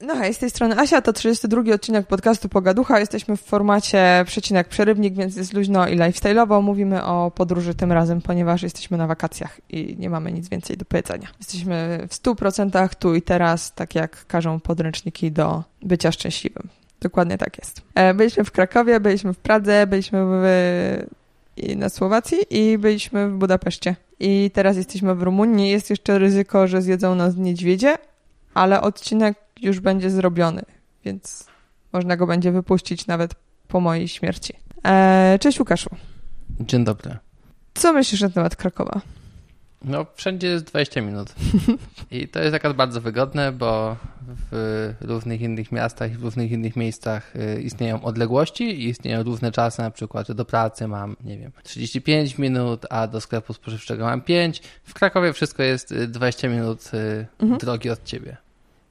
[0.00, 3.00] No hej, z tej strony Asia, to 32 odcinek podcastu Pogaducha.
[3.00, 6.62] Jesteśmy w formacie przecinek przerywnik, więc jest luźno i lifestyle'owo.
[6.62, 10.84] Mówimy o podróży tym razem, ponieważ jesteśmy na wakacjach i nie mamy nic więcej do
[10.84, 11.28] powiedzenia.
[11.38, 16.68] Jesteśmy w 100% tu i teraz, tak jak każą podręczniki do bycia szczęśliwym.
[17.00, 17.82] Dokładnie tak jest.
[17.94, 20.44] E, byliśmy w Krakowie, byliśmy w Pradze, byliśmy w,
[21.76, 23.96] na Słowacji i byliśmy w Budapeszcie.
[24.20, 25.70] I teraz jesteśmy w Rumunii.
[25.70, 27.98] Jest jeszcze ryzyko, że zjedzą nas niedźwiedzie,
[28.54, 30.62] ale odcinek już będzie zrobiony,
[31.04, 31.46] więc
[31.92, 33.34] można go będzie wypuścić nawet
[33.68, 34.54] po mojej śmierci.
[34.84, 35.90] E, cześć Łukaszu.
[36.60, 37.16] Dzień dobry.
[37.74, 39.00] Co myślisz na temat Krakowa?
[39.84, 41.34] No, wszędzie jest 20 minut.
[42.10, 43.96] I to jest akurat bardzo wygodne, bo
[44.50, 49.52] w różnych innych miastach i w różnych innych miejscach y, istnieją odległości i istnieją różne
[49.52, 54.20] czasy, na przykład, do pracy mam, nie wiem, 35 minut, a do sklepu spożywczego mam
[54.20, 54.62] 5.
[54.84, 57.58] W Krakowie wszystko jest 20 minut y, mhm.
[57.58, 58.36] drogi od ciebie.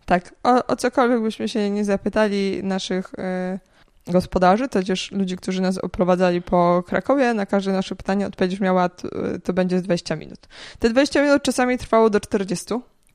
[0.08, 5.62] Tak, o, o cokolwiek byśmy się nie zapytali naszych y, gospodarzy, to też ludzi, którzy
[5.62, 9.08] nas oprowadzali po Krakowie, na każde nasze pytanie odpowiedź miała, to,
[9.44, 10.40] to będzie 20 minut.
[10.80, 12.66] Te 20 minut czasami trwało do 40.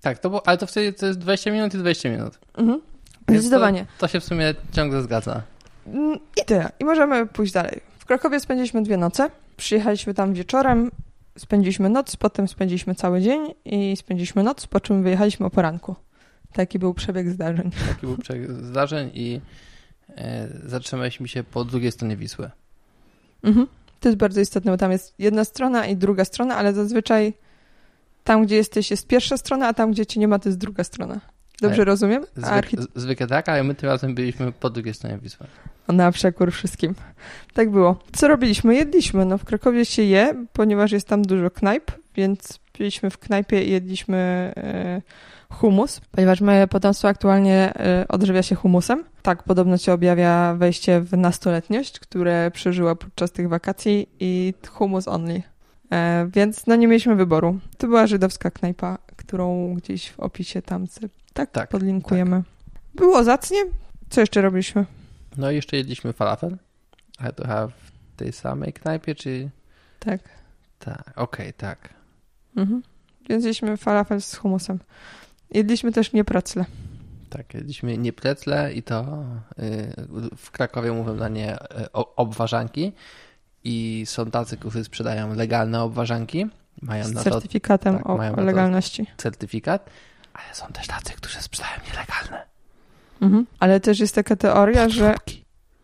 [0.00, 2.38] Tak, to było, ale to wtedy to jest 20 minut i 20 minut.
[2.58, 2.80] Mhm.
[3.28, 3.80] Zdecydowanie.
[3.80, 5.42] To, to się w sumie ciągle zgadza.
[5.86, 6.72] Mm, I tyle.
[6.80, 7.80] I możemy pójść dalej.
[7.98, 9.30] W Krakowie spędziliśmy dwie noce.
[9.56, 10.90] Przyjechaliśmy tam wieczorem,
[11.38, 15.94] spędziliśmy noc, potem spędziliśmy cały dzień i spędziliśmy noc, po czym wyjechaliśmy o poranku.
[16.52, 17.70] Taki był przebieg zdarzeń.
[17.88, 19.40] Taki był przebieg zdarzeń i
[20.16, 22.50] e, zatrzymaliśmy się po drugiej stronie Wisły.
[23.42, 23.66] Mhm.
[24.00, 27.34] To jest bardzo istotne, bo tam jest jedna strona i druga strona, ale zazwyczaj
[28.24, 30.84] tam, gdzie jesteś, jest pierwsza strona, a tam, gdzie cię nie ma, to jest druga
[30.84, 31.20] strona.
[31.60, 32.24] Dobrze rozumiem?
[32.36, 35.46] Zwyk, Zwykle tak, ale my tym razem byliśmy po drugiej stronie Wisły.
[35.88, 36.94] Na przekór wszystkim.
[37.54, 37.98] Tak było.
[38.12, 38.74] Co robiliśmy?
[38.74, 39.24] Jedliśmy.
[39.24, 43.70] No w Krakowie się je, ponieważ jest tam dużo knajp, więc byliśmy w knajpie i
[43.70, 44.16] jedliśmy
[44.56, 45.02] e,
[45.50, 49.04] humus, ponieważ moje potomstwo aktualnie e, odżywia się humusem.
[49.22, 55.42] Tak, podobno się objawia wejście w nastoletniość, które przeżyła podczas tych wakacji i humus only.
[55.92, 57.58] E, więc no nie mieliśmy wyboru.
[57.78, 60.86] To była żydowska knajpa, którą gdzieś w opisie tam
[61.32, 62.42] tak, tak podlinkujemy.
[62.42, 62.74] Tak.
[62.94, 63.58] Było zacnie.
[64.10, 64.86] Co jeszcze robiliśmy?
[65.36, 66.56] No i jeszcze jedliśmy falafel.
[67.18, 69.50] Ale to w tej samej knajpie, czy...
[69.98, 70.20] Tak.
[70.78, 72.01] Tak, okej, okay, tak.
[72.56, 72.82] Mhm.
[73.28, 74.78] Więc jedliśmy falafel z humusem.
[75.50, 76.64] Jedliśmy też nieprecle.
[77.30, 79.24] Tak, jedliśmy nieprecle i to
[79.58, 82.92] y, w Krakowie mówią na nie y, obwarzanki
[83.64, 86.46] i są tacy, którzy sprzedają legalne obwarzanki.
[86.82, 89.06] Mają z certyfikatem tak, o, o legalności.
[89.16, 89.90] Certyfikat,
[90.34, 92.46] ale są też tacy, którzy sprzedają nielegalne.
[93.20, 93.46] Mhm.
[93.58, 95.14] Ale też jest taka teoria, że...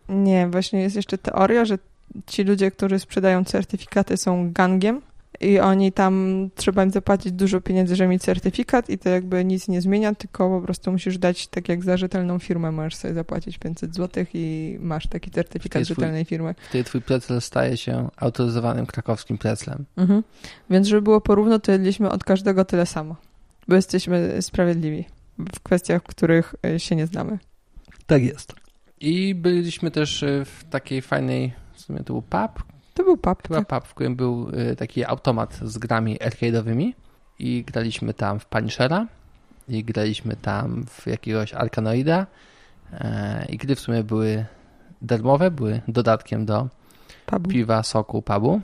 [0.09, 1.77] Nie, właśnie jest jeszcze teoria, że
[2.27, 5.01] ci ludzie, którzy sprzedają certyfikaty są gangiem
[5.41, 9.67] i oni tam, trzeba im zapłacić dużo pieniędzy, żeby mieć certyfikat i to jakby nic
[9.67, 13.57] nie zmienia, tylko po prostu musisz dać, tak jak za rzetelną firmę możesz sobie zapłacić
[13.57, 16.55] 500 zł i masz taki certyfikat rzetelnej twój, firmy.
[16.69, 19.85] Wtedy twój precel staje się autoryzowanym krakowskim preclem.
[19.97, 20.23] Mhm.
[20.69, 23.15] Więc żeby było porówno, to jedliśmy od każdego tyle samo,
[23.67, 25.05] bo jesteśmy sprawiedliwi
[25.53, 27.39] w kwestiach, w których e, się nie znamy.
[28.05, 28.53] Tak jest.
[29.01, 32.63] I byliśmy też e, w takiej fajnej, w sumie to był pub,
[32.99, 33.47] to był pub.
[33.47, 33.67] Chyba tak.
[33.67, 36.93] pub, w którym był y, taki automat z grami arcade'owymi
[37.39, 39.07] i graliśmy tam w Punishera
[39.67, 42.27] i graliśmy tam w jakiegoś Arkanoida
[42.93, 44.45] e, i gry w sumie były
[45.01, 46.67] darmowe, były dodatkiem do
[47.25, 47.49] pubu.
[47.49, 48.61] piwa, soku, pubu.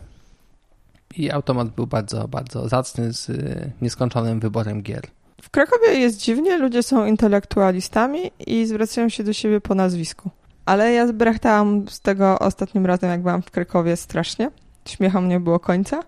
[1.17, 5.03] I automat był bardzo, bardzo zacny z y, nieskończonym wyborem gier.
[5.41, 10.29] W Krakowie jest dziwnie, ludzie są intelektualistami i zwracają się do siebie po nazwisku.
[10.66, 14.52] Ale ja zbrachtałam z tego ostatnim razem, jak byłam w Krakowie, strasznie.
[14.86, 16.00] Śmiechom nie było końca.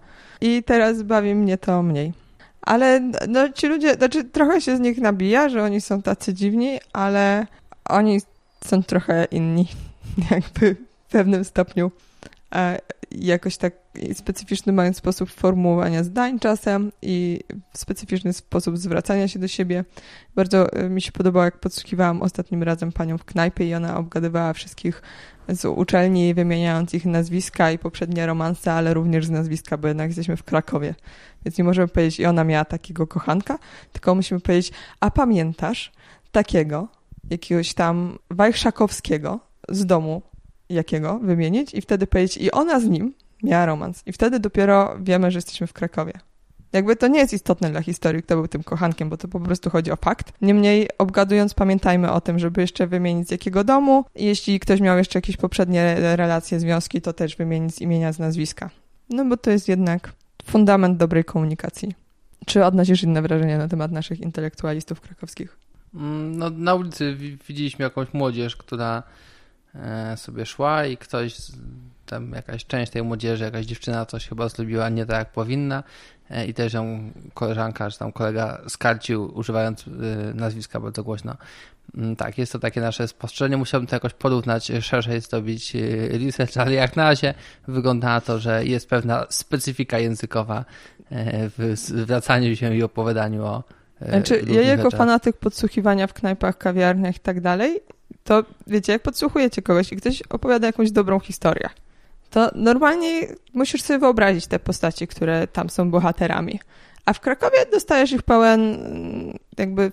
[0.41, 2.13] I teraz bawi mnie to mniej.
[2.61, 6.79] Ale no, ci ludzie, znaczy trochę się z nich nabija, że oni są tacy dziwni,
[6.93, 7.47] ale
[7.85, 8.21] oni
[8.65, 9.67] są trochę inni,
[10.31, 10.75] jakby
[11.07, 11.91] w pewnym stopniu.
[13.11, 13.73] Jakoś tak
[14.13, 17.39] specyficzny mają sposób formułowania zdań czasem i
[17.73, 19.85] specyficzny sposób zwracania się do siebie.
[20.35, 24.53] Bardzo e, mi się podobało, jak podsłuchiwałam ostatnim razem panią w knajpie i ona obgadywała
[24.53, 25.01] wszystkich
[25.49, 30.37] z uczelni, wymieniając ich nazwiska i poprzednie romanse, ale również z nazwiska, bo jednak jesteśmy
[30.37, 30.95] w Krakowie.
[31.45, 33.59] Więc nie możemy powiedzieć, i ona miała takiego kochanka,
[33.91, 35.91] tylko musimy powiedzieć, a pamiętasz
[36.31, 36.87] takiego,
[37.29, 39.39] jakiegoś tam Wajchszakowskiego
[39.69, 40.21] z domu
[40.69, 44.03] jakiego wymienić i wtedy powiedzieć i ona z nim miała romans.
[44.05, 46.13] I wtedy dopiero wiemy, że jesteśmy w Krakowie.
[46.73, 49.69] Jakby to nie jest istotne dla historii, kto był tym kochankiem, bo to po prostu
[49.69, 50.33] chodzi o fakt.
[50.41, 54.05] Niemniej obgadując, pamiętajmy o tym, żeby jeszcze wymienić z jakiego domu.
[54.15, 58.69] Jeśli ktoś miał jeszcze jakieś poprzednie relacje, związki, to też wymienić z imienia, z nazwiska.
[59.09, 60.11] No bo to jest jednak
[60.45, 61.95] fundament dobrej komunikacji.
[62.45, 65.57] Czy odnosisz inne wrażenia na temat naszych intelektualistów krakowskich?
[65.93, 67.17] Mm, no, na ulicy
[67.47, 69.03] widzieliśmy jakąś młodzież, która
[70.15, 71.37] sobie szła i ktoś,
[72.05, 75.83] tam jakaś część tej młodzieży, jakaś dziewczyna coś chyba zrobiła nie tak jak powinna
[76.29, 79.91] e, i też ją koleżanka czy tam kolega skarcił używając e,
[80.33, 81.35] nazwiska bardzo głośno.
[81.97, 83.57] Mm, tak, jest to takie nasze spostrzeżenie.
[83.57, 85.73] Musiałbym to jakoś porównać, szerzej zrobić
[86.25, 87.33] research, ale jak na razie
[87.67, 90.65] wygląda na to, że jest pewna specyfika językowa
[91.57, 93.63] w zwracaniu się i opowiadaniu o
[94.01, 94.97] E, znaczy, ja jako rzeczach.
[94.97, 97.79] fanatyk podsłuchiwania w knajpach, kawiarniach i tak dalej,
[98.27, 101.69] to wiecie, jak podsłuchujecie kogoś i ktoś opowiada jakąś dobrą historię,
[102.29, 106.59] to normalnie musisz sobie wyobrazić te postaci, które tam są bohaterami.
[107.05, 108.77] A w Krakowie dostajesz ich pełen,
[109.57, 109.91] jakby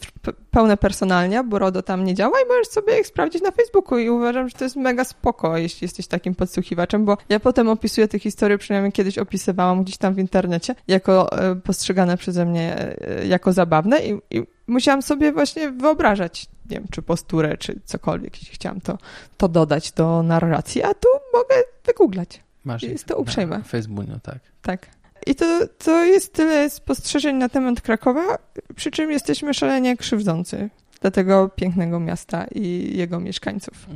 [0.50, 4.10] pełne personalnie, bo RODO tam nie działa i możesz sobie ich sprawdzić na Facebooku i
[4.10, 8.18] uważam, że to jest mega spoko, jeśli jesteś takim podsłuchiwaczem, bo ja potem opisuję te
[8.18, 13.52] historie, przynajmniej kiedyś opisywałam gdzieś tam w internecie, jako e, postrzegane przeze mnie e, jako
[13.52, 18.80] zabawne i, i musiałam sobie właśnie wyobrażać, nie wiem, czy posturę, czy cokolwiek, jeśli chciałam
[18.80, 18.98] to,
[19.36, 21.54] to dodać do narracji, a tu mogę
[21.86, 22.40] wygooglać.
[22.64, 23.58] Masz jest to uprzejme.
[23.58, 24.38] Na Facebooku, tak.
[24.62, 24.86] Tak.
[25.26, 28.38] I to, to jest tyle spostrzeżeń na temat Krakowa,
[28.76, 30.70] przy czym jesteśmy szalenie krzywdzący
[31.00, 33.86] dla tego pięknego miasta i jego mieszkańców.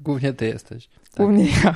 [0.00, 0.88] Głównie ty jesteś.
[0.88, 1.16] Tak.
[1.16, 1.74] Głównie ja.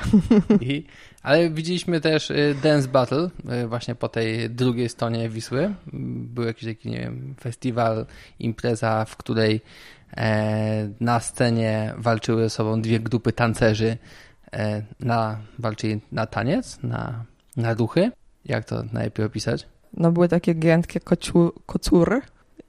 [0.61, 0.85] I,
[1.21, 3.29] ale widzieliśmy też y, Dance Battle
[3.63, 5.73] y, właśnie po tej drugiej stronie Wisły.
[5.93, 8.05] Był jakiś taki, nie wiem, festiwal,
[8.39, 9.61] impreza, w której
[10.99, 13.97] na scenie walczyły ze sobą dwie grupy tancerzy
[14.53, 17.25] e, na, walczyli na taniec, na,
[17.57, 18.11] na ruchy.
[18.45, 19.67] Jak to najlepiej opisać?
[19.97, 20.55] No były takie
[21.03, 22.21] kociu, kocury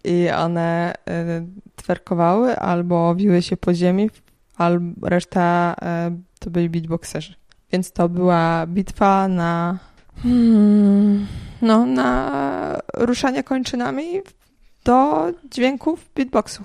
[0.04, 1.46] i one y,
[1.76, 4.10] twerkowały albo wiły się po ziemi,
[4.56, 5.76] albo reszta
[6.38, 7.34] to byli beatboxerzy.
[7.72, 9.78] Więc to była bitwa na
[10.22, 11.26] hmm,
[11.62, 14.20] no, na ruszanie kończynami
[14.84, 16.64] do dźwięków beatboxu.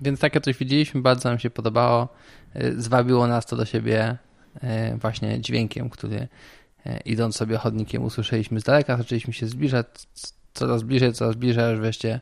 [0.00, 2.08] Więc takie coś widzieliśmy, bardzo nam się podobało.
[2.56, 4.16] Y, zwabiło nas to do siebie
[4.56, 6.28] y, właśnie dźwiękiem, który
[6.86, 9.86] E, idąc sobie chodnikiem usłyszeliśmy z daleka, zaczęliśmy się zbliżać,
[10.54, 12.20] coraz bliżej, coraz bliżej, aż wreszcie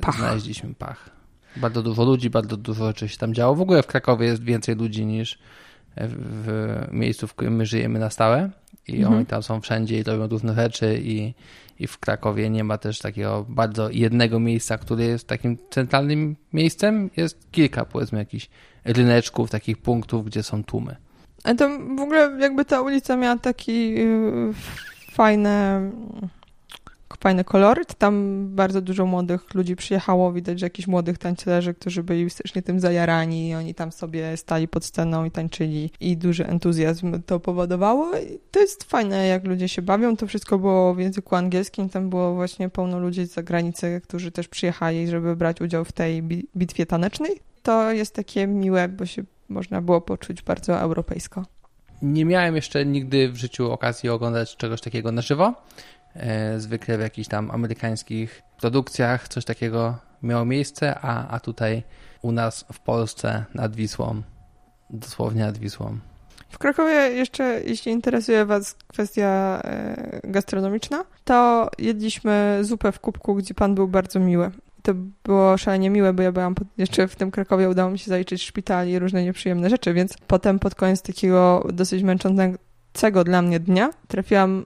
[0.00, 0.16] pach.
[0.16, 1.10] znaleźliśmy pach.
[1.56, 3.54] Bardzo dużo ludzi, bardzo dużo rzeczy się tam działo.
[3.54, 5.38] W ogóle w Krakowie jest więcej ludzi niż
[5.96, 8.50] w miejscu, w którym my żyjemy na stałe
[8.88, 9.14] i mhm.
[9.14, 11.34] oni tam są wszędzie i robią różne rzeczy i,
[11.78, 17.10] i w Krakowie nie ma też takiego bardzo jednego miejsca, które jest takim centralnym miejscem.
[17.16, 18.48] Jest kilka, powiedzmy, jakichś
[18.84, 20.96] ryneczków, takich punktów, gdzie są tłumy.
[21.44, 24.54] Ale to w ogóle jakby ta ulica miała taki yy,
[27.08, 27.94] fajny, fajny koloryt.
[27.94, 30.32] Tam bardzo dużo młodych ludzi przyjechało.
[30.32, 33.54] Widać, że jakichś młodych tańcerzy, którzy byli strasznie tym zajarani.
[33.54, 38.18] Oni tam sobie stali pod sceną i tańczyli i duży entuzjazm to powodowało.
[38.18, 40.16] I to jest fajne, jak ludzie się bawią.
[40.16, 41.88] To wszystko było w języku angielskim.
[41.88, 46.22] Tam było właśnie pełno ludzi z zagranicy, którzy też przyjechali, żeby brać udział w tej
[46.56, 47.40] bitwie tanecznej.
[47.62, 51.44] To jest takie miłe, bo się można było poczuć bardzo europejsko.
[52.02, 55.54] Nie miałem jeszcze nigdy w życiu okazji oglądać czegoś takiego na żywo.
[56.16, 61.82] E, zwykle w jakichś tam amerykańskich produkcjach coś takiego miało miejsce, a, a tutaj
[62.22, 64.22] u nas w Polsce nad Wisłą,
[64.90, 65.98] dosłownie nad Wisłą.
[66.48, 73.54] W Krakowie jeszcze, jeśli interesuje Was kwestia e, gastronomiczna, to jedliśmy zupę w kubku, gdzie
[73.54, 74.50] pan był bardzo miły
[74.86, 78.08] to było szalenie miłe, bo ja byłam pod, jeszcze w tym Krakowie, udało mi się
[78.08, 83.60] zaliczyć szpital i różne nieprzyjemne rzeczy, więc potem pod koniec takiego dosyć męczącego dla mnie
[83.60, 84.64] dnia trafiłam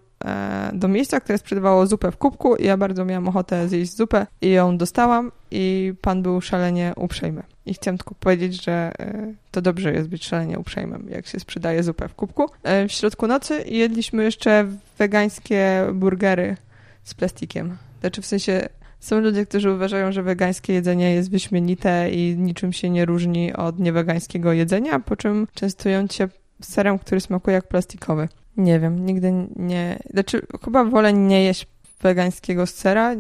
[0.72, 4.50] do miejsca, które sprzedawało zupę w kubku i ja bardzo miałam ochotę zjeść zupę i
[4.50, 7.42] ją dostałam i pan był szalenie uprzejmy.
[7.66, 11.82] I chciałam tylko powiedzieć, że e, to dobrze jest być szalenie uprzejmym, jak się sprzedaje
[11.82, 12.46] zupę w kubku.
[12.62, 14.66] E, w środku nocy jedliśmy jeszcze
[14.98, 16.56] wegańskie burgery
[17.04, 17.76] z plastikiem.
[18.00, 18.68] Znaczy w sensie
[19.00, 23.78] są ludzie, którzy uważają, że wegańskie jedzenie jest wyśmienite i niczym się nie różni od
[23.78, 26.28] niewegańskiego jedzenia, po czym częstują cię
[26.62, 28.28] serem, który smakuje jak plastikowy.
[28.56, 29.98] Nie wiem, nigdy nie...
[30.10, 31.66] Znaczy, chyba wolę nie jeść
[32.00, 33.14] wegańskiego sera,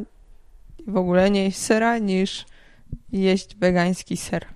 [0.86, 2.46] w ogóle nie jeść sera, niż
[3.12, 4.46] jeść wegański ser.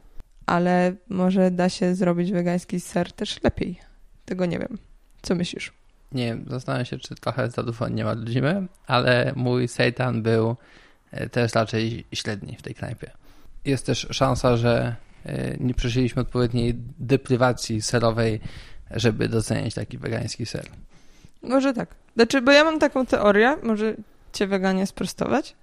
[0.46, 3.80] Ale może da się zrobić wegański ser też lepiej.
[4.24, 4.78] Tego nie wiem.
[5.22, 5.72] Co myślisz?
[6.12, 10.56] Nie wiem, zastanawiam się, czy trochę zadowolenia ma zimy, ale mój seitan był
[11.14, 13.10] E, jest raczej średni w tej knajpie.
[13.64, 18.40] Jest też szansa, że e, nie przeżyliśmy odpowiedniej deprywacji serowej,
[18.90, 20.66] żeby docenić taki wegański ser.
[21.42, 21.88] Może tak.
[22.16, 23.94] Znaczy, bo ja mam taką teorię, może
[24.32, 25.54] cię weganie sprostować,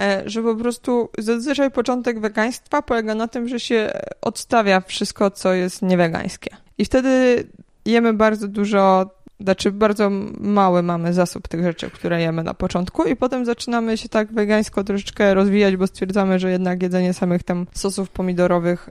[0.00, 3.92] e, że po prostu zazwyczaj początek wegaństwa polega na tym, że się
[4.22, 6.56] odstawia wszystko, co jest niewegańskie.
[6.78, 7.44] I wtedy
[7.84, 13.16] jemy bardzo dużo Znaczy, bardzo mały mamy zasób tych rzeczy, które jemy na początku, i
[13.16, 18.10] potem zaczynamy się tak wegańsko troszeczkę rozwijać, bo stwierdzamy, że jednak jedzenie samych tam sosów
[18.10, 18.88] pomidorowych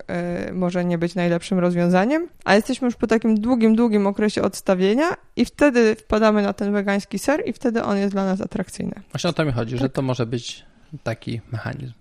[0.50, 2.28] y, może nie być najlepszym rozwiązaniem.
[2.46, 7.20] A jesteśmy już po takim długim, długim okresie odstawienia, i wtedy wpadamy na ten wegański
[7.20, 8.94] ser, i wtedy on jest dla nas atrakcyjny.
[9.12, 9.82] Właśnie o to mi chodzi, Tak.
[9.82, 10.66] że to może być
[11.04, 11.94] taki mechanizm.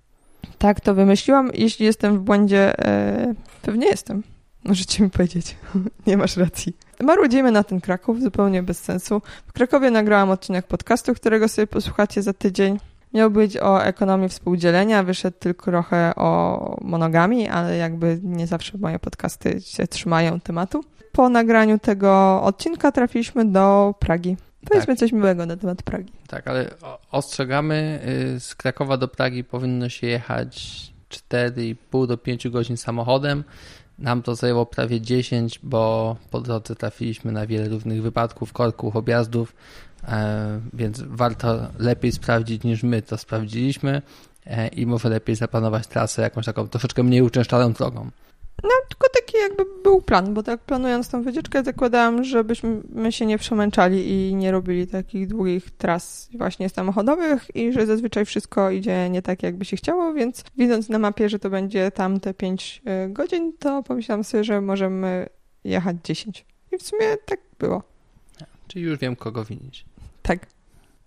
[0.59, 1.51] Tak, to wymyśliłam.
[1.55, 4.23] Jeśli jestem w błędzie, e, pewnie jestem.
[4.65, 5.57] Możecie mi powiedzieć.
[6.07, 6.77] Nie masz racji.
[7.01, 9.23] Marudzimy na ten Kraków zupełnie bez sensu.
[9.47, 12.79] W Krakowie nagrałam odcinek podcastu, którego sobie posłuchacie za tydzień.
[13.15, 18.99] Miał być o ekonomii współdzielenia, wyszedł tylko trochę o monogami, ale jakby nie zawsze moje
[18.99, 20.85] podcasty się trzymają tematu.
[21.13, 24.37] Po nagraniu tego odcinka trafiliśmy do Pragi.
[24.71, 26.13] Powiedzmy coś miłego na temat Pragi.
[26.27, 26.71] Tak, ale
[27.11, 28.01] ostrzegamy,
[28.37, 33.45] y, z Krakowa do Pragi powinno się jechać 4,5 do 5 godzin samochodem.
[33.99, 39.55] Nam to zajęło prawie 10, bo po drodze trafiliśmy na wiele różnych wypadków, korków, objazdów,
[40.09, 44.03] e, więc warto lepiej sprawdzić niż my to sprawdziliśmy
[44.47, 48.11] e, i może lepiej zaplanować trasę jakąś taką troszeczkę mniej uczęszczaną drogą.
[48.65, 53.39] No, tylko taki jakby był plan, bo tak planując tą wycieczkę zakładałam, żebyśmy się nie
[53.39, 59.23] przemęczali i nie robili takich długich tras właśnie samochodowych i że zazwyczaj wszystko idzie nie
[59.23, 63.53] tak, jakby się chciało, więc widząc na mapie, że to będzie tam te 5 godzin,
[63.59, 65.27] to pomyślałam sobie, że możemy
[65.65, 66.47] jechać 10.
[66.73, 67.83] I w sumie tak było.
[68.69, 69.85] Czyli już wiem, kogo winić.
[70.23, 70.47] Tak.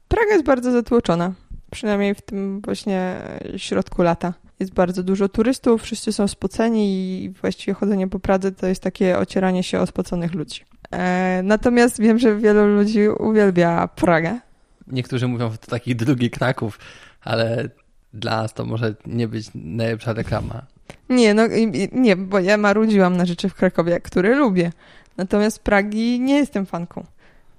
[0.07, 1.33] Praga jest bardzo zatłoczona,
[1.71, 3.21] przynajmniej w tym właśnie
[3.57, 4.33] środku lata.
[4.59, 9.17] Jest bardzo dużo turystów, wszyscy są spoceni i właściwie chodzenie po Pradze to jest takie
[9.17, 10.61] ocieranie się o spoconych ludzi.
[10.91, 14.39] E, natomiast wiem, że wielu ludzi uwielbia Pragę.
[14.87, 16.79] Niektórzy mówią, że to taki drugi Kraków,
[17.21, 17.69] ale
[18.13, 20.61] dla nas to może nie być najlepsza reklama.
[21.09, 21.43] Nie, no
[21.91, 24.71] nie, bo ja marudziłam na rzeczy w Krakowie, które lubię.
[25.17, 27.05] Natomiast Pragi nie jestem fanką.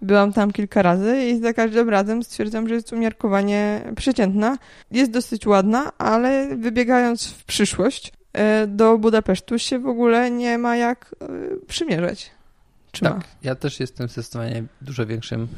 [0.03, 4.59] Byłam tam kilka razy i za każdym razem stwierdzam, że jest umiarkowanie przeciętna.
[4.91, 10.77] Jest dosyć ładna, ale wybiegając w przyszłość, e, do Budapesztu się w ogóle nie ma
[10.77, 11.27] jak e,
[11.67, 12.31] przymierzać.
[12.93, 13.23] Czy tak, ma?
[13.43, 15.49] ja też jestem zdecydowanie dużo większym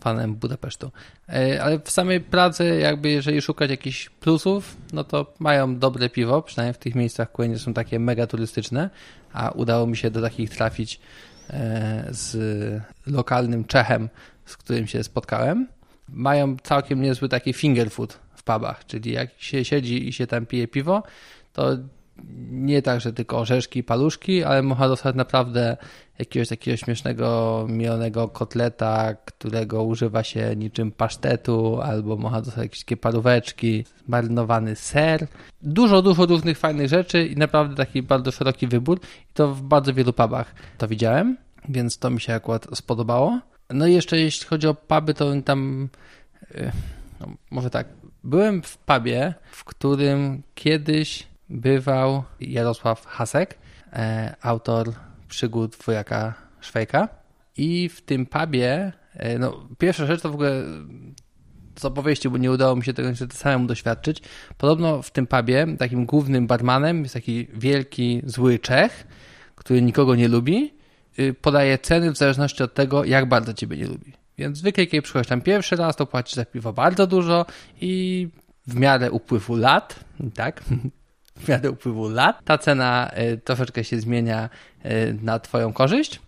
[0.00, 0.90] fanem Budapesztu.
[1.28, 6.42] E, Ale w samej Pradze, jakby jeżeli szukać jakichś plusów, no to mają dobre piwo,
[6.42, 8.90] przynajmniej w tych miejscach, które nie są takie mega turystyczne,
[9.32, 11.00] a udało mi się do takich trafić
[12.10, 12.36] z
[13.06, 14.08] lokalnym Czechem,
[14.44, 15.68] z którym się spotkałem.
[16.08, 20.46] Mają całkiem niezły taki finger food w pubach, czyli jak się siedzi i się tam
[20.46, 21.02] pije piwo,
[21.52, 21.76] to
[22.50, 25.76] nie tak, że tylko orzeszki i paluszki, ale można dostać naprawdę
[26.18, 32.96] jakiegoś takiego śmiesznego, mielonego kotleta, którego używa się niczym pasztetu, albo można dostać jakieś takie
[32.96, 35.26] paróweczki, marynowany ser.
[35.62, 39.00] Dużo, dużo różnych fajnych rzeczy i naprawdę taki bardzo szeroki wybór.
[39.30, 41.36] I to w bardzo wielu pubach to widziałem,
[41.68, 43.40] więc to mi się akurat spodobało.
[43.70, 45.88] No i jeszcze jeśli chodzi o puby, to tam,
[46.54, 46.72] y,
[47.20, 47.86] no może tak,
[48.24, 53.58] byłem w pubie, w którym kiedyś bywał Jarosław Hasek,
[53.92, 54.92] e, autor
[55.28, 57.08] przygód wojaka Szwejka.
[57.56, 60.62] I w tym pubie, e, no pierwsza rzecz to w ogóle
[61.78, 64.22] z opowieści, bo nie udało mi się tego niestety samemu doświadczyć.
[64.58, 69.06] Podobno w tym pubie takim głównym barmanem jest taki wielki, zły Czech,
[69.54, 70.74] który nikogo nie lubi,
[71.18, 74.12] y, podaje ceny w zależności od tego, jak bardzo ciebie nie lubi.
[74.38, 77.46] Więc zwykle, kiedy przychodzisz tam pierwszy raz, to płacisz za piwo bardzo dużo
[77.80, 78.28] i
[78.66, 80.62] w miarę upływu lat, tak,
[81.38, 84.48] w miarę upływu lat, ta cena y, troszeczkę się zmienia
[84.84, 86.20] y, na twoją korzyść.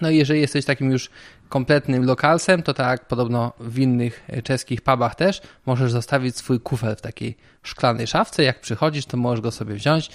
[0.00, 1.10] No i jeżeli jesteś takim już
[1.48, 6.96] kompletnym lokalsem, to tak podobno w innych y, czeskich pubach też, możesz zostawić swój kufel
[6.96, 8.42] w takiej szklanej szafce.
[8.42, 10.10] Jak przychodzisz, to możesz go sobie wziąć,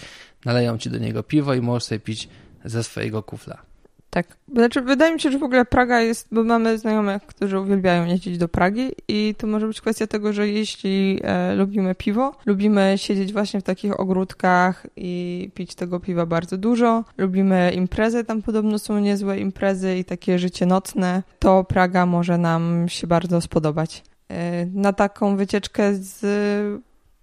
[0.46, 2.30] naleją ci do niego piwo i możesz sobie pić
[2.66, 3.71] ze swojego kufla.
[4.12, 4.28] Tak.
[4.54, 8.38] Znaczy, wydaje mi się, że w ogóle Praga jest, bo mamy znajomych, którzy uwielbiają jeździć
[8.38, 13.34] do Pragi i to może być kwestia tego, że jeśli e, lubimy piwo, lubimy siedzieć
[13.34, 19.00] właśnie w takich ogródkach i pić tego piwa bardzo dużo, lubimy imprezy, tam podobno są
[19.00, 24.04] niezłe imprezy i takie życie nocne, to Praga może nam się bardzo spodobać.
[24.30, 26.82] E, na taką wycieczkę z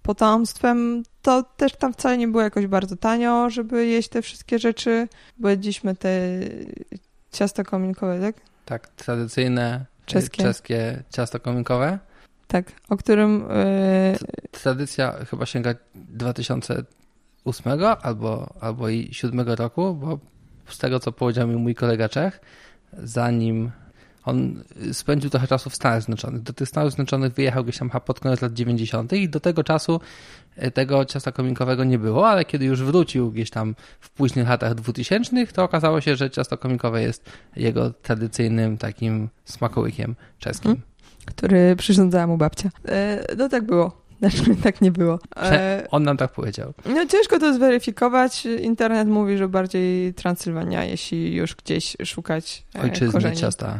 [0.09, 5.07] potomstwem, to też tam wcale nie było jakoś bardzo tanio, żeby jeść te wszystkie rzeczy,
[5.37, 6.09] bo jedliśmy te
[7.31, 8.35] ciasta kominkowe, tak?
[8.65, 10.29] Tak, tradycyjne Czeskie.
[10.29, 11.99] czeskie, czeskie ciasto kominkowe.
[12.47, 20.19] Tak, o którym yy, Tradycja chyba sięga 2008 albo, albo i 2007 roku, bo
[20.67, 22.41] z tego co powiedział mi mój kolega Czech,
[22.93, 23.71] zanim
[24.29, 26.41] on spędził trochę czasu w Stanach Zjednoczonych.
[26.41, 29.13] Do tych Stanów Zjednoczonych wyjechał gdzieś tam pod koniec lat 90.
[29.13, 29.99] i do tego czasu
[30.55, 34.75] e, tego ciasta kominkowego nie było, ale kiedy już wrócił gdzieś tam w późnych latach
[34.75, 40.71] 2000, to okazało się, że ciasto kominkowe jest jego tradycyjnym takim smakołykiem czeskim.
[40.71, 40.89] Hmm?
[41.25, 42.69] Który przyrządzała mu babcia.
[42.87, 43.99] E, no tak było.
[44.19, 45.19] Znaczy, tak nie było.
[45.37, 46.73] E, On nam tak powiedział.
[46.85, 48.45] No ciężko to zweryfikować.
[48.45, 53.37] Internet mówi, że bardziej Transylwania, jeśli już gdzieś szukać e, Ojczyzny korzeni.
[53.37, 53.79] ciasta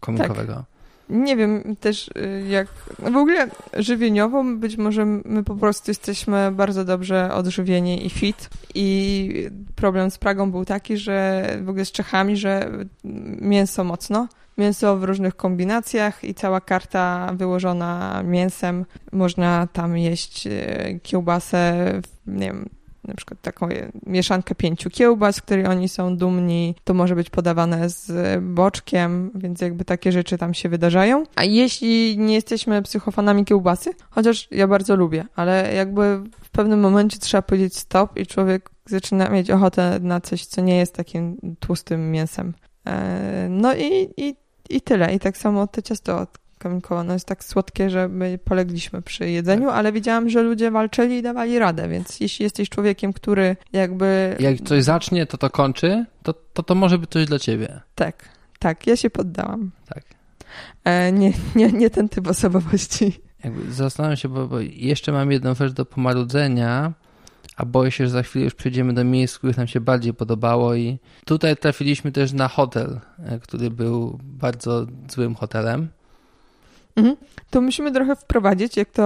[0.00, 0.54] kominkowego.
[0.54, 0.64] Tak.
[1.10, 2.66] Nie wiem też y, jak,
[2.98, 9.50] w ogóle żywieniowo być może my po prostu jesteśmy bardzo dobrze odżywieni i fit i
[9.76, 12.70] problem z Pragą był taki, że w ogóle z Czechami, że
[13.40, 18.84] mięso mocno, mięso w różnych kombinacjach i cała karta wyłożona mięsem.
[19.12, 20.50] Można tam jeść e,
[21.02, 21.92] kiełbasę,
[22.26, 22.68] nie wiem,
[23.04, 23.68] na przykład taką
[24.06, 26.74] mieszankę pięciu kiełbas, z której oni są dumni.
[26.84, 31.24] To może być podawane z boczkiem, więc jakby takie rzeczy tam się wydarzają.
[31.36, 37.18] A jeśli nie jesteśmy psychofanami kiełbasy, chociaż ja bardzo lubię, ale jakby w pewnym momencie
[37.18, 42.10] trzeba powiedzieć stop i człowiek zaczyna mieć ochotę na coś, co nie jest takim tłustym
[42.10, 42.54] mięsem.
[42.86, 44.34] E, no i, i
[44.70, 45.14] i tyle.
[45.14, 49.30] I tak samo to ciasto od Kamikoła, no jest tak słodkie, że my polegliśmy przy
[49.30, 49.76] jedzeniu, tak.
[49.76, 54.36] ale widziałam, że ludzie walczyli i dawali radę, więc jeśli jesteś człowiekiem, który jakby...
[54.40, 57.80] Jak coś zacznie, to to kończy, to to, to może być coś dla ciebie.
[57.94, 59.70] Tak, tak, ja się poddałam.
[59.86, 60.04] Tak.
[60.84, 63.20] E, nie, nie, nie ten typ osobowości.
[63.44, 66.92] Jakby zastanawiam się, bo, bo jeszcze mam jedną rzecz do pomarudzenia,
[67.56, 70.74] a boję się, że za chwilę już przejdziemy do miejsc, których nam się bardziej podobało
[70.74, 75.88] i tutaj trafiliśmy też na hotel, e, który był bardzo złym hotelem.
[76.96, 77.16] Mhm.
[77.50, 79.02] To musimy trochę wprowadzić, jak to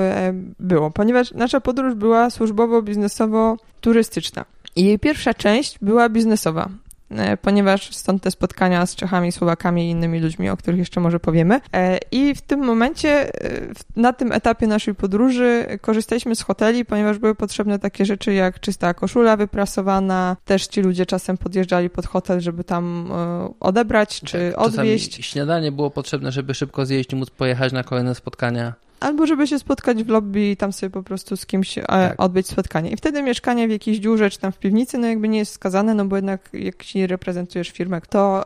[0.00, 4.44] e, było, ponieważ nasza podróż była służbowo-biznesowo-turystyczna.
[4.76, 6.68] I jej pierwsza część była biznesowa.
[7.10, 11.20] E, ponieważ stąd te spotkania z Czechami, Słowakami i innymi ludźmi, o których jeszcze może
[11.20, 11.60] powiemy.
[11.74, 13.60] E, I w tym momencie, e,
[13.96, 18.94] na tym etapie naszej podróży korzystaliśmy z hoteli, ponieważ były potrzebne takie rzeczy jak czysta
[18.94, 20.36] koszula wyprasowana.
[20.44, 23.12] Też ci ludzie czasem podjeżdżali pod hotel, żeby tam
[23.60, 25.26] odebrać czy tak, odwieźć.
[25.26, 28.87] Śniadanie było potrzebne, żeby szybko zjeść i móc pojechać na kolejne spotkania.
[29.00, 32.20] Albo żeby się spotkać w lobby i tam sobie po prostu z kimś e, tak.
[32.20, 32.90] odbyć spotkanie.
[32.90, 35.94] I wtedy mieszkanie w jakiejś dziurze czy tam w piwnicy, no jakby nie jest wskazane,
[35.94, 38.44] no bo jednak jak się reprezentujesz firmę, to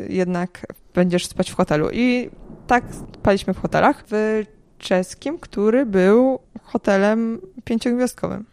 [0.00, 1.88] yy, jednak będziesz spać w hotelu.
[1.92, 2.30] I
[2.66, 4.04] tak spaliśmy w hotelach.
[4.10, 4.42] W
[4.78, 8.44] czeskim, który był hotelem pięciogwiazdkowym.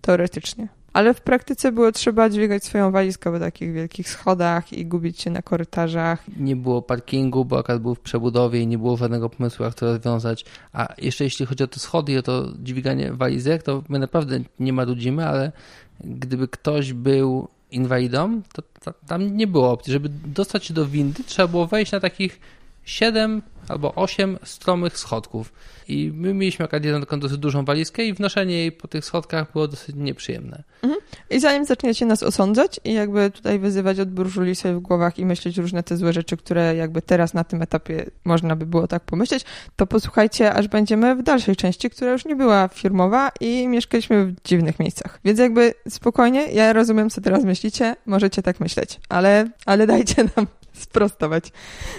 [0.00, 5.20] Teoretycznie ale w praktyce było trzeba dźwigać swoją walizkę po takich wielkich schodach i gubić
[5.20, 6.24] się na korytarzach.
[6.36, 9.86] Nie było parkingu, bo akurat był w przebudowie i nie było żadnego pomysłu, jak to
[9.86, 10.44] rozwiązać.
[10.72, 14.40] A jeszcze jeśli chodzi o te schody i o to dźwiganie walizek, to my naprawdę
[14.60, 15.52] nie marudzimy, ale
[16.00, 18.42] gdyby ktoś był inwalidą,
[18.82, 19.92] to tam nie było opcji.
[19.92, 22.40] Żeby dostać się do windy, trzeba było wejść na takich
[22.84, 25.52] 7 albo 8 stromych schodków.
[25.88, 29.68] I my mieliśmy akurat taką dosyć dużą walizkę i wnoszenie jej po tych schodkach było
[29.68, 30.62] dosyć nieprzyjemne.
[30.82, 31.00] Mhm.
[31.30, 35.26] I zanim zaczniecie nas osądzać i jakby tutaj wyzywać od burżuli sobie w głowach i
[35.26, 39.02] myśleć różne te złe rzeczy, które jakby teraz na tym etapie można by było tak
[39.02, 39.44] pomyśleć,
[39.76, 44.42] to posłuchajcie, aż będziemy w dalszej części, która już nie była firmowa i mieszkaliśmy w
[44.44, 45.20] dziwnych miejscach.
[45.24, 50.46] Więc jakby spokojnie, ja rozumiem, co teraz myślicie, możecie tak myśleć, ale, ale dajcie nam
[50.76, 51.52] sprostować.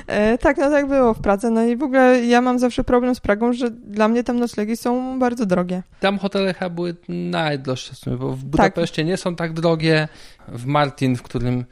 [0.07, 1.49] E, tak, no tak było w Pradze.
[1.49, 4.77] No i w ogóle ja mam zawsze problem z Pragą, że dla mnie tam noclegi
[4.77, 5.83] są bardzo drogie.
[5.99, 9.07] Tam hotele chyba były najdroższe, bo w Budapeszcie tak.
[9.07, 10.07] nie są tak drogie.
[10.47, 11.65] W Martin, w którym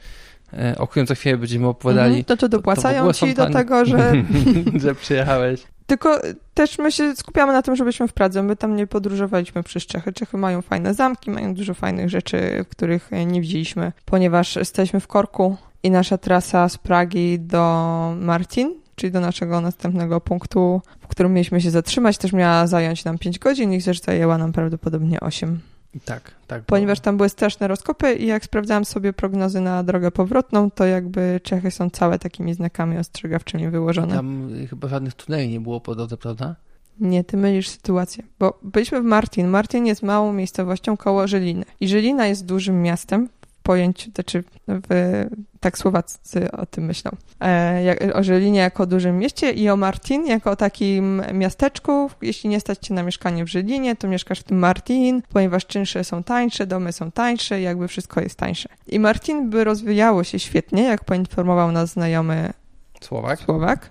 [0.52, 2.08] e, o którym za chwilę będziemy opowiadali.
[2.08, 4.12] Mhm, to czy dopłacają to ci do tego, że...
[4.82, 5.66] że przyjechałeś.
[5.86, 6.20] Tylko
[6.54, 8.42] też my się skupiamy na tym, żebyśmy w Pradze.
[8.42, 10.12] My tam nie podróżowaliśmy przez Czechy.
[10.12, 15.56] Czechy mają fajne zamki, mają dużo fajnych rzeczy, których nie widzieliśmy, ponieważ jesteśmy w Korku,
[15.86, 21.60] i nasza trasa z Pragi do Martin, czyli do naszego następnego punktu, w którym mieliśmy
[21.60, 25.60] się zatrzymać, też miała zająć nam 5 godzin i też zajęła nam prawdopodobnie 8.
[26.04, 26.62] Tak, tak.
[26.64, 31.40] Ponieważ tam były straszne rozkopy i jak sprawdzałam sobie prognozy na drogę powrotną, to jakby
[31.42, 34.14] Czechy są całe takimi znakami ostrzegawczymi wyłożone.
[34.14, 36.56] Tam chyba żadnych tuneli nie było po drodze, prawda?
[37.00, 39.48] Nie, ty mylisz sytuację, bo byliśmy w Martin.
[39.48, 41.64] Martin jest małą miejscowością koło Żeliny.
[41.80, 43.28] I Żelina jest dużym miastem,
[43.66, 45.24] pojęciu, znaczy w,
[45.60, 47.10] tak Słowacy o tym myślą.
[47.42, 52.10] E, o Żelinie jako o dużym mieście i o Martin jako o takim miasteczku.
[52.22, 56.04] Jeśli nie stać cię na mieszkanie w Żelinie, to mieszkasz w tym Martin, ponieważ czynsze
[56.04, 58.68] są tańsze, domy są tańsze, jakby wszystko jest tańsze.
[58.86, 62.52] I Martin by rozwijało się świetnie, jak poinformował nas znajomy
[63.00, 63.40] Słowak.
[63.40, 63.88] Słowak.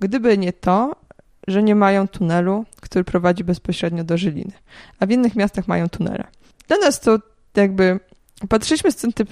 [0.00, 0.96] Gdyby nie to,
[1.48, 4.52] że nie mają tunelu, który prowadzi bezpośrednio do Żeliny.
[5.00, 6.24] A w innych miastach mają tunele.
[6.68, 7.18] Dla nas to
[7.56, 8.00] jakby
[8.48, 8.90] Patrzyliśmy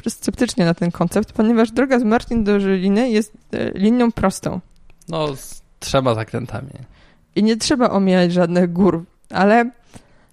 [0.08, 4.60] sceptycznie na ten koncept, ponieważ droga z Martin do Żyliny jest e, linią prostą.
[5.08, 6.70] No, z trzema zakrętami.
[7.36, 9.70] I nie trzeba omijać żadnych gór, ale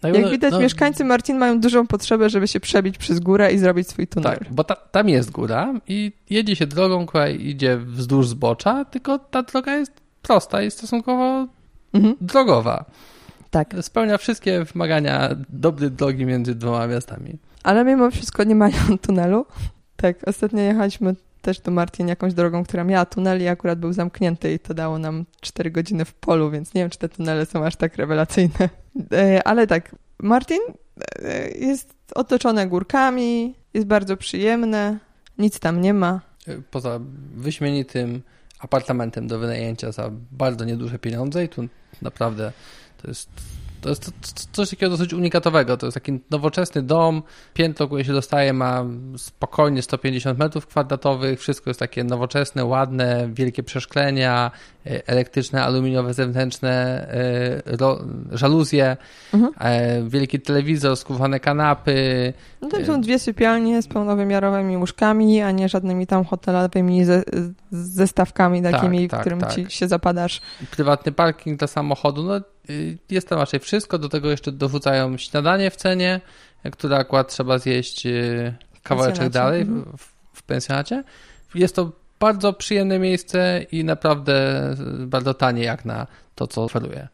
[0.02, 3.52] Tak, jak no, widać, no, mieszkańcy Martin mają dużą potrzebę, żeby się przebić przez górę
[3.54, 4.38] i zrobić swój tunel.
[4.40, 9.20] Tak, bo ta, tam jest góra i jedzie się drogą, która idzie wzdłuż zbocza, tylko
[9.20, 11.48] ta droga jest prosta i stosunkowo
[11.94, 12.16] Mhm.
[12.22, 12.86] drogowa.
[13.52, 13.76] Tak.
[13.82, 17.38] Spełnia wszystkie wymagania dobrej drogi między dwoma miastami.
[17.64, 19.46] Ale mimo wszystko nie mają tunelu.
[19.96, 24.54] Tak, ostatnio jechaliśmy też do Martin jakąś drogą, która miała tunel i akurat był zamknięty
[24.54, 27.66] i to dało nam 4 godziny w polu, więc nie wiem, czy te tunele są
[27.66, 28.70] aż tak rewelacyjne.
[29.12, 30.60] E, Ale tak, Martin
[31.22, 35.00] e, jest otoczone górkami, jest bardzo przyjemne,
[35.38, 36.22] nic tam nie ma.
[36.72, 37.00] Poza
[37.36, 38.22] wyśmienitym
[38.60, 41.68] apartamentem do wynajęcia za bardzo nieduże pieniądze i tu
[42.02, 42.52] naprawdę
[43.02, 43.30] to jest,
[43.84, 44.12] to jest
[44.52, 45.78] coś takiego dosyć unikatowego.
[45.78, 48.86] To jest taki nowoczesny dom, piętro, które się dostaje ma
[49.18, 54.52] spokojnie 150 metrów kwadratowych, wszystko jest takie nowoczesne, ładne, wielkie przeszklenia,
[54.86, 56.72] e, elektryczne, aluminiowe zewnętrzne
[57.72, 58.98] e, żaluzje,
[59.34, 59.54] Mhm.
[59.60, 65.70] e, wielki telewizor, skówane kanapy, No tam są dwie sypialnie z pełnowymiarowymi łóżkami, a nie
[65.70, 67.24] żadnymi tam hotelowymi ze,
[67.72, 69.56] zestawkami takimi, tak, w którym tak.
[69.56, 70.42] ci się zapadasz.
[70.72, 72.53] prywatny parking dla samochodu, no
[73.10, 76.22] jest tam raczej wszystko, do tego jeszcze dorzucają śniadanie w cenie,
[76.66, 79.98] y, które akurat trzeba zjeść y, kawałeczek dalej mhm.
[79.98, 81.04] w, w pensjonacie.
[81.56, 84.70] Jest to bardzo przyjemne miejsce i naprawdę
[85.04, 87.08] y, bardzo tanie jak na to, co oferuje.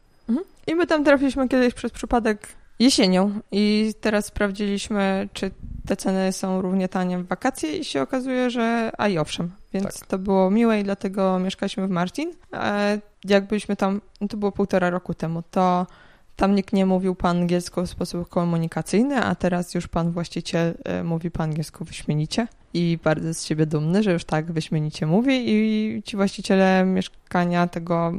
[0.67, 2.47] I my tam trafiliśmy kiedyś przez przypadek
[2.79, 5.51] jesienią i teraz sprawdziliśmy, czy
[5.87, 9.51] te ceny są równie tanie w wakacje i się okazuje, że a i owszem.
[9.73, 10.07] Więc Tak.
[10.07, 12.31] to było miłe i dlatego mieszkaliśmy w Martin.
[12.53, 15.87] E, Jak byliśmy tam, no to było półtora roku temu, to
[16.35, 21.03] tam nikt nie mówił po angielsku w sposób komunikacyjny, a teraz już pan właściciel e,
[21.03, 26.01] mówi po angielsku wyśmienicie i bardzo z siebie dumny, że już tak wyśmienicie mówi i
[26.05, 28.13] ci właściciele mieszkania tego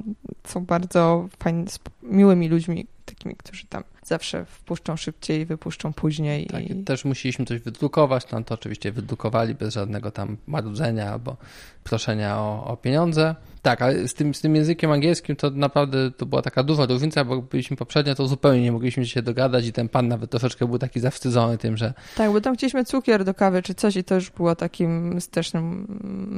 [0.47, 1.65] są bardzo fajni,
[2.03, 6.47] miłymi ludźmi, takimi, którzy tam zawsze wpuszczą szybciej, wypuszczą później.
[6.47, 6.85] Tak, i...
[6.85, 11.37] Też musieliśmy coś wydrukować, tam to oczywiście wydrukowali bez żadnego tam marudzenia albo
[11.85, 13.35] proszenia o, o pieniądze.
[13.63, 17.25] Tak, ale z tym, z tym językiem angielskim to naprawdę to była taka duża różnica,
[17.25, 20.79] bo byliśmy poprzednio, to zupełnie nie mogliśmy się dogadać i ten pan nawet troszeczkę był
[20.79, 24.15] taki zawstydzony tym, że Tak, bo tam chcieliśmy cukier do kawy czy coś i to
[24.15, 25.87] już było takim strasznym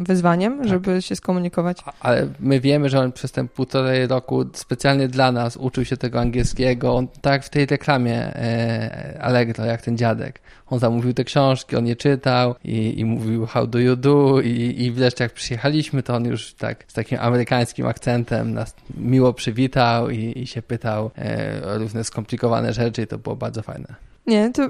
[0.08, 0.68] wyzwaniem, Tak.
[0.68, 1.78] żeby się skomunikować.
[2.00, 6.20] Ale my wiemy, że on przez ten półtorej roku specjalnie dla nas uczył się tego
[6.20, 6.94] angielskiego.
[6.94, 10.40] On tak w tej reklamie e, Allegro, jak ten dziadek.
[10.72, 14.74] On zamówił te książki, on je czytał i, i mówił how do you do i,
[14.78, 20.10] i wreszcie jak przyjechaliśmy, to on już tak z takim amerykańskim akcentem nas miło przywitał
[20.10, 23.94] i, i się pytał e, o różne skomplikowane rzeczy i to było bardzo fajne.
[24.26, 24.62] Nie, to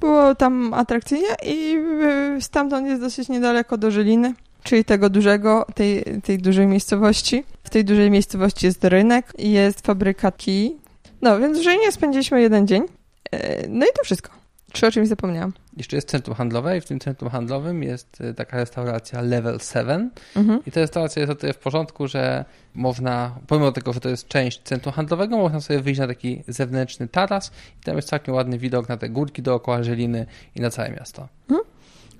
[0.00, 1.76] było, tam atrakcyjnie i
[2.36, 7.44] y, stamtąd jest dosyć niedaleko do Żyliny, czyli tego dużego, tej, tej dużej miejscowości.
[7.64, 10.76] W tej dużej miejscowości jest rynek i jest fabryka kij.
[11.22, 12.82] No, więc w Żylinie spędziliśmy jeden dzień.
[13.32, 14.40] E, No i to wszystko.
[14.72, 15.52] Czy o czymś zapomniałam?
[15.76, 20.10] Jeszcze jest centrum handlowe i w tym centrum handlowym jest e, taka restauracja Level 7
[20.36, 20.60] Mhm.
[20.66, 24.28] I ta restauracja jest o tyle w porządku, że można, pomimo tego, że to jest
[24.28, 28.58] część centrum handlowego, można sobie wyjść na taki zewnętrzny taras i tam jest całkiem ładny
[28.58, 31.28] widok na te górki dookoła Żeliny i na całe miasto.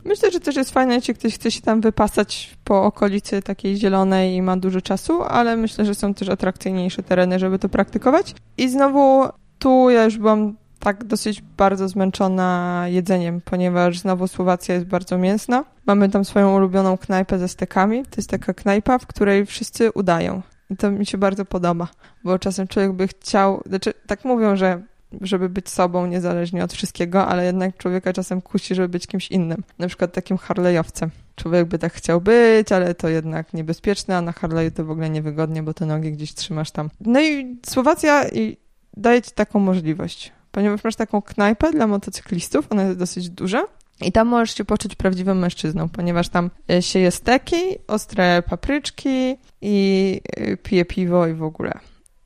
[0.05, 4.35] Myślę, że też jest fajne, jeśli ktoś chce się tam wypasać po okolicy takiej zielonej
[4.35, 8.35] i ma dużo czasu, ale myślę, że są też atrakcyjniejsze tereny, żeby to praktykować.
[8.57, 14.87] I znowu tu ja już byłam tak dosyć bardzo zmęczona jedzeniem, ponieważ znowu Słowacja jest
[14.87, 15.65] bardzo mięsna.
[15.87, 18.03] Mamy tam swoją ulubioną knajpę ze stekami.
[18.03, 20.43] To jest taka knajpa, w której wszyscy udają.
[20.71, 21.89] I to mi się bardzo podoba,
[22.25, 24.83] bo czasem człowiek by chciał, znaczy tak mówią, że
[25.21, 29.63] żeby być sobą niezależnie od wszystkiego, ale jednak człowieka czasem kusi, żeby być kimś innym.
[29.79, 31.09] Na przykład takim Harley'owcem.
[31.37, 35.11] Człowiek by tak chciał być, ale to jednak niebezpieczne, a na Harley'u to w ogóle
[35.11, 36.91] niewygodnie, bo te nogi gdzieś trzymasz tam.
[37.01, 38.25] No i Słowacja
[38.97, 43.63] daje ci taką możliwość, ponieważ masz taką knajpę dla motocyklistów, ona jest dosyć duża.
[44.03, 49.37] I tam możesz się poczuć prawdziwym mężczyzną, ponieważ tam e, się je steki, ostre papryczki
[49.61, 51.79] i e, pije piwo i w ogóle.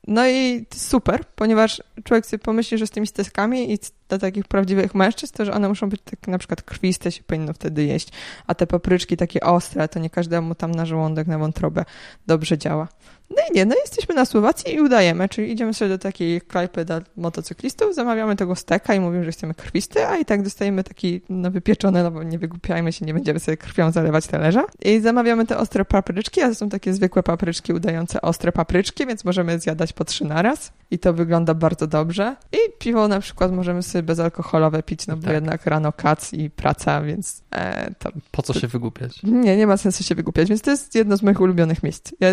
[0.07, 3.77] No i super, ponieważ człowiek sobie pomyśli, że z tymi steskami i
[4.09, 7.53] dla takich prawdziwych mężczyzn, to że one muszą być takie na przykład krwiste, się powinno
[7.53, 8.09] wtedy jeść,
[8.47, 11.85] a te papryczki takie ostre, to nie każdemu tam na żołądek, na wątrobę
[12.27, 12.87] dobrze działa.
[13.29, 16.85] No i nie, no jesteśmy na Słowacji i udajemy, czyli idziemy sobie do takiej knajpy
[16.85, 21.21] dla motocyklistów, zamawiamy tego steka i mówimy, że chcemy krwisty, a i tak dostajemy taki
[21.29, 24.65] no, wypieczony, no bo nie wygłupiajmy się, nie będziemy sobie krwią zalewać talerza.
[24.81, 29.25] I zamawiamy te ostre papryczki, a to są takie zwykłe papryczki udające ostre papryczki, więc
[29.25, 30.71] możemy zjadać po trzy naraz.
[30.91, 32.35] I to wygląda bardzo dobrze.
[32.51, 35.33] I piwo na przykład możemy sobie bezalkoholowe pić, no bo Tak.
[35.33, 39.23] jednak rano kac i praca, więc e, to Po co się wygłupiać?
[39.23, 42.11] nie, nie ma sensu się wygłupiać, więc to jest jedno z moich ulubionych miejsc.
[42.19, 42.29] Ja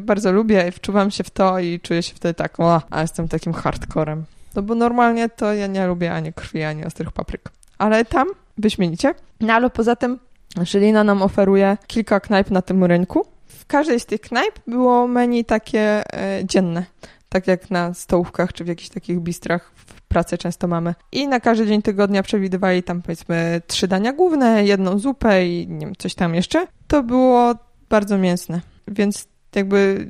[0.00, 3.52] bardzo lubię wczuwam się w to i czuję się wtedy tak, o, a jestem takim
[3.52, 4.24] hardcorem.
[4.54, 7.42] No bo normalnie to ja nie lubię ani krwi, ani ostrych papryk.
[7.78, 9.14] Ale tam wyśmienicie.
[9.40, 10.18] No ale poza tym
[10.62, 13.26] Żylina nam oferuje kilka knajp na tym rynku.
[13.46, 16.84] W każdej z tych knajp było menu takie e, dzienne.
[17.28, 20.94] Tak jak na stołówkach czy w jakichś takich bistrach w pracy często mamy.
[21.12, 25.86] I na każdy dzień tygodnia przewidywali tam powiedzmy trzy dania główne, jedną zupę i nie
[25.86, 26.66] wiem, coś tam jeszcze.
[26.86, 27.54] To było
[27.88, 28.60] bardzo mięsne.
[28.88, 30.08] Więc jakby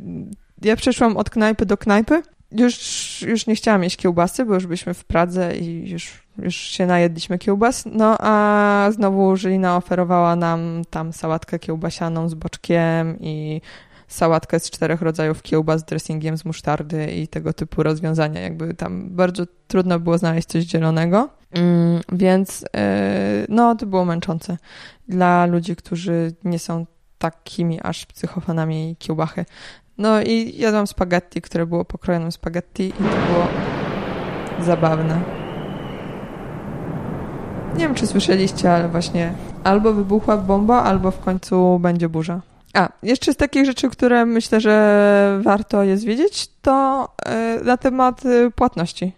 [0.62, 2.22] ja przeszłam od knajpy do knajpy.
[2.52, 6.86] Już, już nie chciałam jeść kiełbasy, bo już byliśmy w Pradze i już, już się
[6.86, 7.84] najedliśmy kiełbas.
[7.92, 13.60] No a znowu Żylina oferowała nam tam sałatkę kiełbasianą z boczkiem i
[14.08, 18.40] sałatkę z czterech rodzajów kiełbas dressingiem z musztardy i tego typu rozwiązania.
[18.40, 22.68] Jakby tam bardzo trudno było znaleźć coś zielonego, mm, więc yy,
[23.48, 24.58] no to było męczące
[25.08, 26.86] dla ludzi, którzy nie są
[27.18, 29.44] takimi aż psychofanami kiełbachy.
[29.98, 33.46] No i jadłam spaghetti, które było pokrojonym spaghetti i to było
[34.64, 35.20] zabawne.
[37.74, 39.32] Nie wiem, czy słyszeliście, ale właśnie
[39.64, 42.40] albo wybuchła bomba, albo w końcu będzie burza.
[42.74, 47.08] A, jeszcze z takich rzeczy, które myślę, że warto jest wiedzieć, to
[47.60, 49.12] y, na temat y, płatności.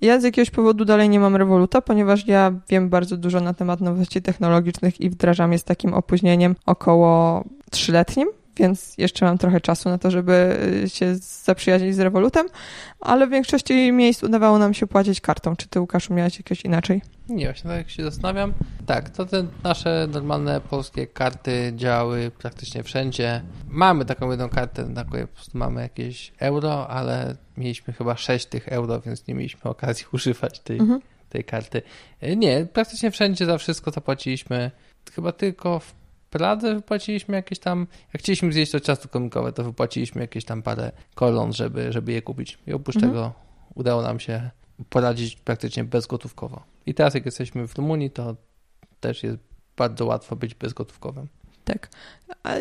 [0.00, 3.80] Ja z jakiegoś powodu dalej nie mam Revoluta, ponieważ ja wiem bardzo dużo na temat
[3.80, 9.88] nowości technologicznych i wdrażam je z takim opóźnieniem około trzyletnim, więc jeszcze mam trochę czasu
[9.88, 12.46] na to, żeby y, się zaprzyjaźnić z Revolutem,
[13.00, 15.56] ale w większości miejsc udawało nam się płacić kartą.
[15.56, 17.02] Czy ty, Łukaszu, miałeś jakieś inaczej?
[17.30, 18.52] Nie, właśnie tak jak się zastanawiam.
[18.86, 23.42] Tak, to te nasze normalne polskie karty działały praktycznie wszędzie.
[23.68, 28.46] Mamy taką jedną kartę, na której po prostu mamy jakieś euro, ale mieliśmy chyba 6
[28.46, 31.00] tych euro, więc nie mieliśmy okazji używać tej, Mhm.
[31.28, 31.82] tej karty.
[32.20, 34.70] E, Nie, praktycznie wszędzie za wszystko zapłaciliśmy.
[35.14, 35.94] Chyba tylko w
[36.30, 40.92] Pradze wypłaciliśmy jakieś tam, jak chcieliśmy zjeść to ciasto komikowe, to wypłaciliśmy jakieś tam parę
[41.14, 42.58] kolon, żeby, żeby je kupić.
[42.66, 43.12] I oprócz Mhm.
[43.12, 43.32] tego
[43.74, 44.50] udało nam się
[44.88, 46.62] poradzić praktycznie bezgotówkowo.
[46.86, 48.36] I teraz jak jesteśmy w Rumunii, to
[49.00, 49.38] też jest
[49.76, 51.28] bardzo łatwo być bezgotówkowym.
[51.64, 51.88] Tak.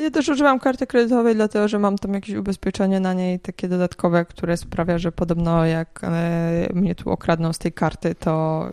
[0.03, 4.25] Ja też używam karty kredytowej, dlatego że mam tam jakieś ubezpieczenie na niej, takie dodatkowe,
[4.25, 8.65] które sprawia, że podobno jak e, mnie tu okradną z tej karty, to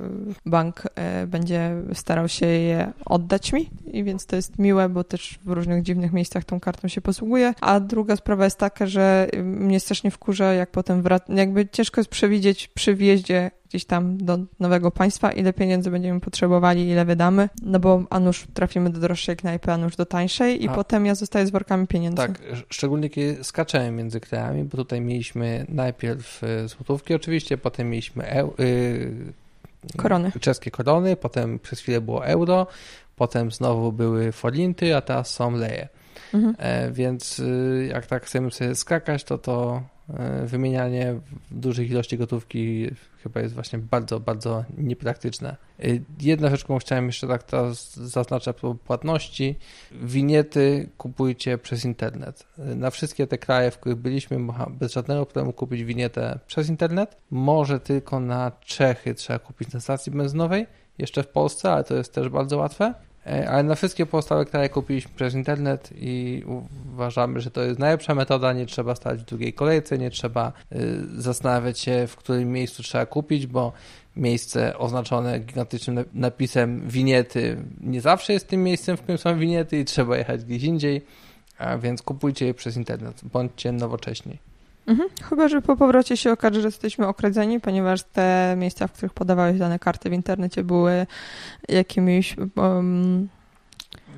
[0.47, 3.71] bank e, będzie starał się je oddać mi.
[3.87, 7.55] I więc to jest miłe, bo też w różnych dziwnych miejscach tą kartą się posługuję.
[7.61, 12.11] A druga sprawa jest taka, że mnie strasznie wkurza, jak potem wrac- jakby ciężko jest
[12.11, 17.81] przewidzieć przy wjeździe gdzieś tam do nowego państwa, ile pieniędzy będziemy potrzebowali, ile wydamy, no
[17.81, 21.15] bo a nuż trafimy do droższej knajpy, a nuż do tańszej i A- potem ja
[21.15, 22.17] zostaję z workami pieniędzy.
[22.17, 27.91] Tak, sz- szczególnie kiedy skaczemy między krajami, bo tutaj mieliśmy najpierw y, złotówki oczywiście, potem
[27.91, 29.33] mieliśmy eu, y,
[29.97, 30.33] Korony.
[30.41, 32.67] czeskie korony, potem przez chwilę było euro,
[33.17, 35.89] potem znowu były forinty, a teraz są leje.
[36.35, 36.55] Mhm.
[36.59, 39.83] E, więc y, jak tak chcemy sobie skakać, to to
[40.19, 41.15] e, wymienianie
[41.51, 42.91] dużych ilości gotówki
[43.29, 45.57] chyba jest właśnie bardzo, bardzo niepraktyczne.
[45.85, 49.57] Y, Jedna rzecz, którą chciałem jeszcze tak teraz zaznaczyć propos płatności.
[49.93, 52.47] Winiety kupujcie przez internet.
[52.59, 56.69] Y, Na wszystkie te kraje, w których byliśmy, można bez żadnego problemu kupić winietę przez
[56.69, 57.17] internet.
[57.31, 60.67] Może tylko na Czechy trzeba kupić na stacji benzynowej,
[60.99, 62.95] jeszcze w Polsce, ale to jest też bardzo łatwe.
[63.27, 66.43] E, Ale na wszystkie pozostałe kraje kupiliśmy przez internet i
[66.95, 68.53] uważamy, że to jest najlepsza metoda.
[68.53, 73.07] Nie trzeba stać w drugiej kolejce, nie trzeba y, zastanawiać się, w którym miejscu trzeba
[73.07, 73.73] kupić, bo
[74.17, 79.79] miejsce oznaczone gigantycznym nap- napisem winiety nie zawsze jest tym miejscem, w którym są winiety
[79.79, 81.03] i trzeba jechać gdzieś indziej.
[81.59, 84.39] A więc kupujcie je przez internet, bądźcie nowocześni.
[84.87, 85.09] Mhm.
[85.29, 89.59] Chyba, że po powrocie się okaże, że jesteśmy okradzeni, ponieważ te miejsca, w których podawałeś
[89.59, 91.07] dane karty w internecie były
[91.69, 93.29] jakimiś um,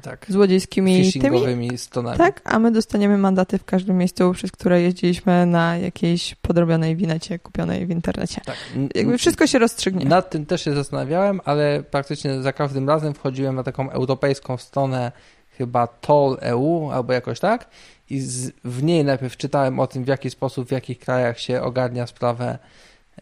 [0.03, 0.27] Tak.
[0.29, 1.03] złodziejskimi.
[1.03, 2.19] Phishingowymi stonami.
[2.19, 7.39] Tak, a my dostaniemy mandaty w każdym miejscu, przez które jeździliśmy na jakiejś podrobionej winecie
[7.39, 8.41] kupionej w internecie.
[8.45, 8.57] tak.
[8.95, 10.05] Jakby wszystko się rozstrzygnie.
[10.07, 15.13] Nad tym też się zastanawiałem, ale praktycznie za każdym razem wchodziłem na taką europejską stronę,
[15.59, 17.69] chyba Toll.eu albo jakoś tak,
[18.11, 21.63] i z, w niej najpierw czytałem o tym, w jaki sposób, w jakich krajach się
[21.63, 22.59] ogarnia sprawę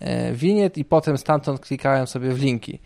[0.01, 2.79] e, winiet, i potem stamtąd klikałem sobie w linki.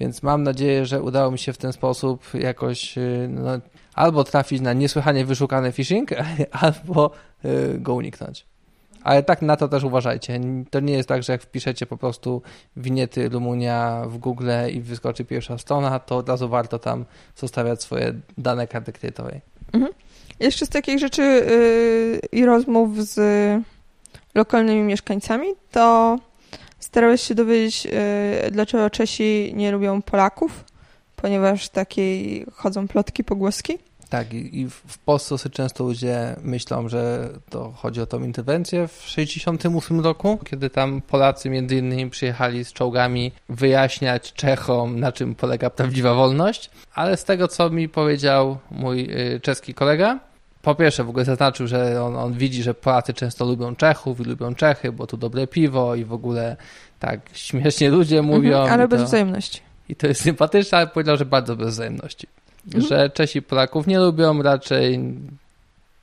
[0.00, 3.50] Więc mam nadzieję, że udało mi się w ten sposób jakoś e, no,
[3.94, 6.10] albo trafić na niesłychanie wyszukany phishing,
[6.62, 7.10] albo
[7.44, 8.47] e, go uniknąć.
[9.08, 10.40] Ale tak na to też uważajcie.
[10.70, 12.42] To nie jest tak, że jak wpiszecie po prostu
[12.76, 17.04] winiety Rumunia w Google i wyskoczy pierwsza strona, to od razu warto tam
[17.36, 19.40] zostawiać swoje dane karty kredytowej.
[20.40, 23.18] Jeszcze z takich rzeczy yy, i rozmów z
[24.34, 26.18] lokalnymi mieszkańcami, to
[26.78, 27.86] starałeś się dowiedzieć,
[28.46, 30.64] y, dlaczego Czesi nie lubią Polaków,
[31.16, 33.78] ponieważ takiej chodzą plotki, pogłoski.
[34.08, 40.00] Tak, i w Polsce często ludzie myślą, że to chodzi o tą interwencję w 1968
[40.00, 46.14] roku, kiedy tam Polacy między innymi przyjechali z czołgami wyjaśniać Czechom, na czym polega prawdziwa
[46.14, 49.00] wolność, ale z tego, co mi powiedział mój
[49.34, 50.18] y, czeski kolega,
[50.62, 54.24] po pierwsze w ogóle zaznaczył, że on, on widzi, że Polacy często lubią Czechów i
[54.24, 56.56] lubią Czechy, bo tu dobre piwo i w ogóle
[56.98, 58.56] tak śmiesznie ludzie mówią.
[58.58, 59.60] Mhm, ale to, bez wzajemności.
[59.88, 62.26] I to jest sympatyczne, ale powiedział, że bardzo bez wzajemności.
[62.74, 62.84] Mhm.
[62.84, 65.00] Że Czesi Polaków nie lubią, raczej,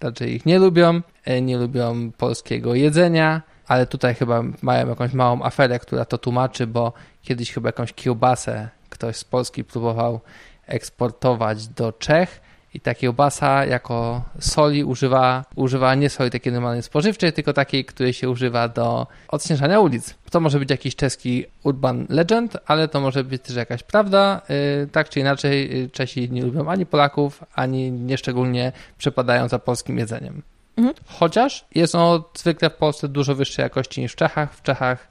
[0.02, 5.44] raczej ich nie lubią, e, nie lubią polskiego jedzenia, ale tutaj chyba mają jakąś małą
[5.44, 10.20] aferę, która to tłumaczy, bo kiedyś chyba jakąś kiełbasę ktoś z Polski próbował
[10.68, 12.42] eksportować do Czech
[12.76, 18.14] i ta kiełbasa jako soli używa, używa nie soli takiej normalnej spożywczej, tylko takiej, której
[18.14, 20.16] się używa do odśnieżania ulic.
[20.32, 24.42] To może być jakiś czeski urban legend, ale to może być też jakaś prawda.
[24.50, 29.98] Yy, tak czy inaczej yy, Czesi nie lubią ani Polaków, ani nieszczególnie przepadają za polskim
[29.98, 30.42] jedzeniem.
[30.78, 30.96] Mhm.
[31.08, 34.54] Chociaż jest ono zwykle w Polsce dużo wyższej jakości niż w Czechach.
[34.54, 35.08] W Czechach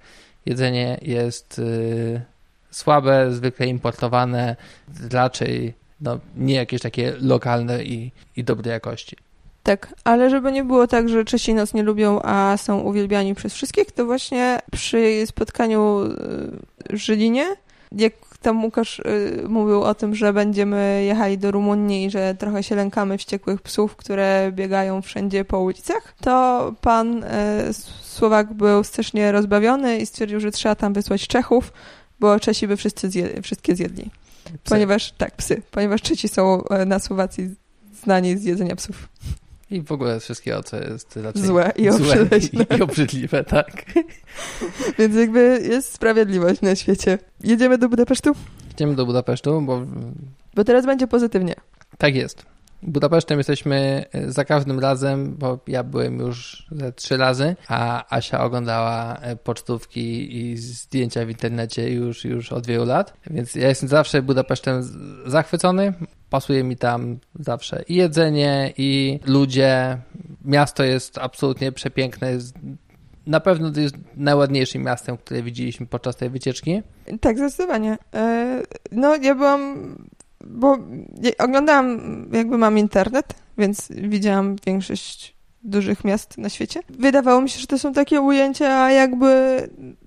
[0.47, 2.21] jedzenie jest yy,
[2.71, 4.57] słabe, zwykle importowane,
[5.13, 9.17] raczej no, nie jakieś takie lokalne i, i dobrej jakości.
[9.63, 13.55] Tak, ale żeby nie było tak, że Czesi nas nie lubią, a są uwielbiani przez
[13.55, 16.01] wszystkich, to właśnie przy spotkaniu
[16.91, 17.57] w Żylinie,
[17.93, 22.63] jak tam Łukasz y, mówił o tym, że będziemy jechali do Rumunii i że trochę
[22.63, 27.29] się lękamy wściekłych psów, które biegają wszędzie po ulicach, to pan y,
[28.03, 31.73] Słowak był strasznie rozbawiony i stwierdził, że trzeba tam wysłać Czechów,
[32.21, 33.11] bo Czesi by wszyscy
[33.43, 34.11] wszystkie zjedli.
[34.45, 34.59] Psy.
[34.65, 35.63] Ponieważ, tak, psy.
[35.71, 37.55] Ponieważ Czesi są e, na Słowacji
[38.03, 39.09] znani z jedzenia psów.
[39.71, 42.39] I w ogóle wszystkiego, co jest raczej złe i obrzydliwe.
[42.39, 43.85] I, i obrzydliwe, tak.
[44.99, 47.19] Więc jakby jest sprawiedliwość na świecie.
[47.41, 48.33] Jedziemy do Budapesztu?
[48.69, 49.87] Jedziemy do Budapesztu, bo...
[50.55, 51.55] Bo teraz będzie pozytywnie.
[51.99, 52.47] Tak jest.
[52.87, 58.45] Budapesztem jesteśmy e, za każdym razem, bo ja byłem już ze trzy razy, a Asia
[58.45, 63.89] oglądała e, pocztówki i zdjęcia w internecie już, już od wielu lat, więc ja jestem
[63.89, 64.83] zawsze Budapesztem
[65.27, 65.93] zachwycony.
[66.31, 69.99] Pasuje mi tam zawsze i jedzenie, i ludzie.
[70.45, 72.39] Miasto jest absolutnie przepiękne.
[73.27, 76.83] Na pewno to jest najładniejszym miastem, które widzieliśmy podczas tej wycieczki.
[77.21, 77.99] Tak, zdecydowanie.
[78.15, 79.95] E, no, ja byłam
[80.47, 80.79] bo
[81.39, 82.01] oglądałam,
[82.33, 86.81] jakby mam internet, więc widziałam większość dużych miast na świecie.
[86.89, 89.59] Wydawało mi się, że to są takie ujęcia jakby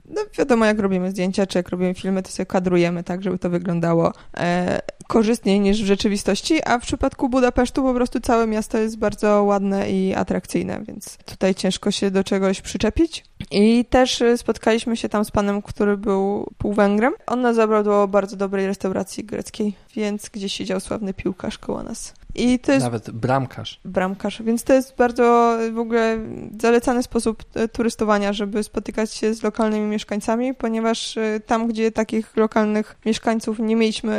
[0.07, 3.49] no wiadomo, jak robimy zdjęcia, czy jak robimy filmy, to sobie kadrujemy tak, żeby to
[3.49, 8.97] wyglądało e, korzystniej niż w rzeczywistości, a w przypadku Budapesztu po prostu całe miasto jest
[8.97, 13.23] bardzo ładne i atrakcyjne, więc tutaj ciężko się do czegoś przyczepić.
[13.51, 17.13] I też e, spotkaliśmy się tam z panem, który był półwęgrem.
[17.25, 22.13] On nas zabrał do bardzo dobrej restauracji greckiej, więc gdzieś siedział sławny piłkarz koło nas.
[22.35, 23.79] I to jest Nawet bramkarz.
[23.85, 26.17] Bramkarz, więc to jest bardzo w ogóle
[26.61, 32.37] zalecany sposób e, turystowania, żeby spotykać się z lokalnymi mieszkańcami, ponieważ e, tam, gdzie takich
[32.37, 34.13] lokalnych mieszkańców nie mieliśmy,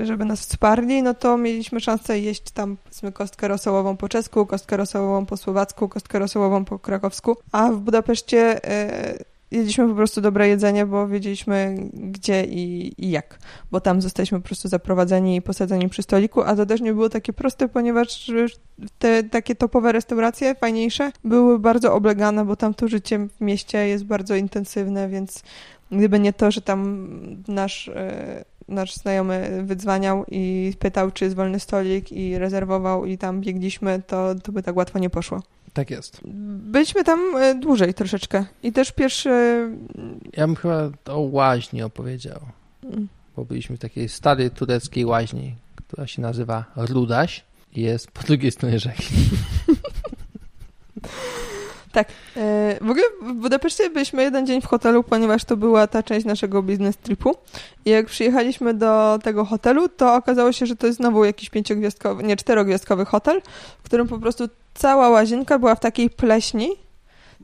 [0.00, 4.46] e, żeby nas wsparli, no to mieliśmy szansę jeść tam powiedzmy kostkę rosołową po czesku,
[4.46, 8.60] kostkę rosołową po słowacku, kostkę rosołową po krakowsku, a w Budapeszcie
[9.50, 13.38] jedliśmy po prostu dobre jedzenie, bo wiedzieliśmy gdzie i, i, jak,
[13.70, 17.08] bo tam zostaliśmy po prostu zaprowadzeni i posadzeni przy stoliku, a to też nie było
[17.08, 18.32] takie proste, ponieważ
[18.98, 24.04] te takie topowe restauracje, fajniejsze, były bardzo oblegane, bo tam to życie w mieście jest
[24.04, 25.42] bardzo intensywne, więc
[25.90, 27.08] gdyby nie to, że tam
[27.48, 33.40] nasz e, nasz znajomy wydzwaniał i pytał, czy jest wolny stolik i rezerwował i tam
[33.40, 35.42] biegliśmy, to, to by tak łatwo nie poszło.
[35.76, 36.20] Tak jest.
[36.72, 38.44] Byliśmy tam e, dłużej troszeczkę.
[38.62, 39.30] I też pierwszy.
[40.32, 42.40] Ja bym chyba o łaźni opowiedział.
[42.84, 43.08] Mm.
[43.36, 48.50] Bo byliśmy w takiej starej tureckiej łaźni, która się nazywa Rudaś i jest po drugiej
[48.50, 49.14] stronie rzeki.
[51.96, 52.08] Tak.
[52.36, 56.26] E, w ogóle w Budapeszcie byliśmy jeden dzień w hotelu, ponieważ to była ta część
[56.26, 57.34] naszego biznes tripu.
[57.84, 62.22] I jak przyjechaliśmy do tego hotelu, to okazało się, że to jest znowu jakiś pięciogwiazdkowy,
[62.22, 63.42] nie, czterogwiazdkowy hotel,
[63.82, 66.68] w którym po prostu cała łazienka była w takiej pleśni,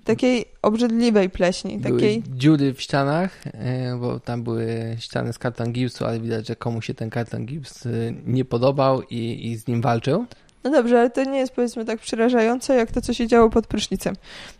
[0.05, 1.79] takiej obrzydliwej pleśni.
[1.79, 2.23] Były takiej...
[2.29, 6.83] dziury w ścianach, e, bo tam były ściany z karton gipsu, ale widać, że komu
[6.83, 7.91] się ten karton gips e,
[8.27, 10.27] nie podobał i, i z nim walczył.
[10.65, 13.67] No dobrze, ale to nie jest powiedzmy tak przerażające, jak to, co się działo pod
[13.67, 14.15] prysznicem.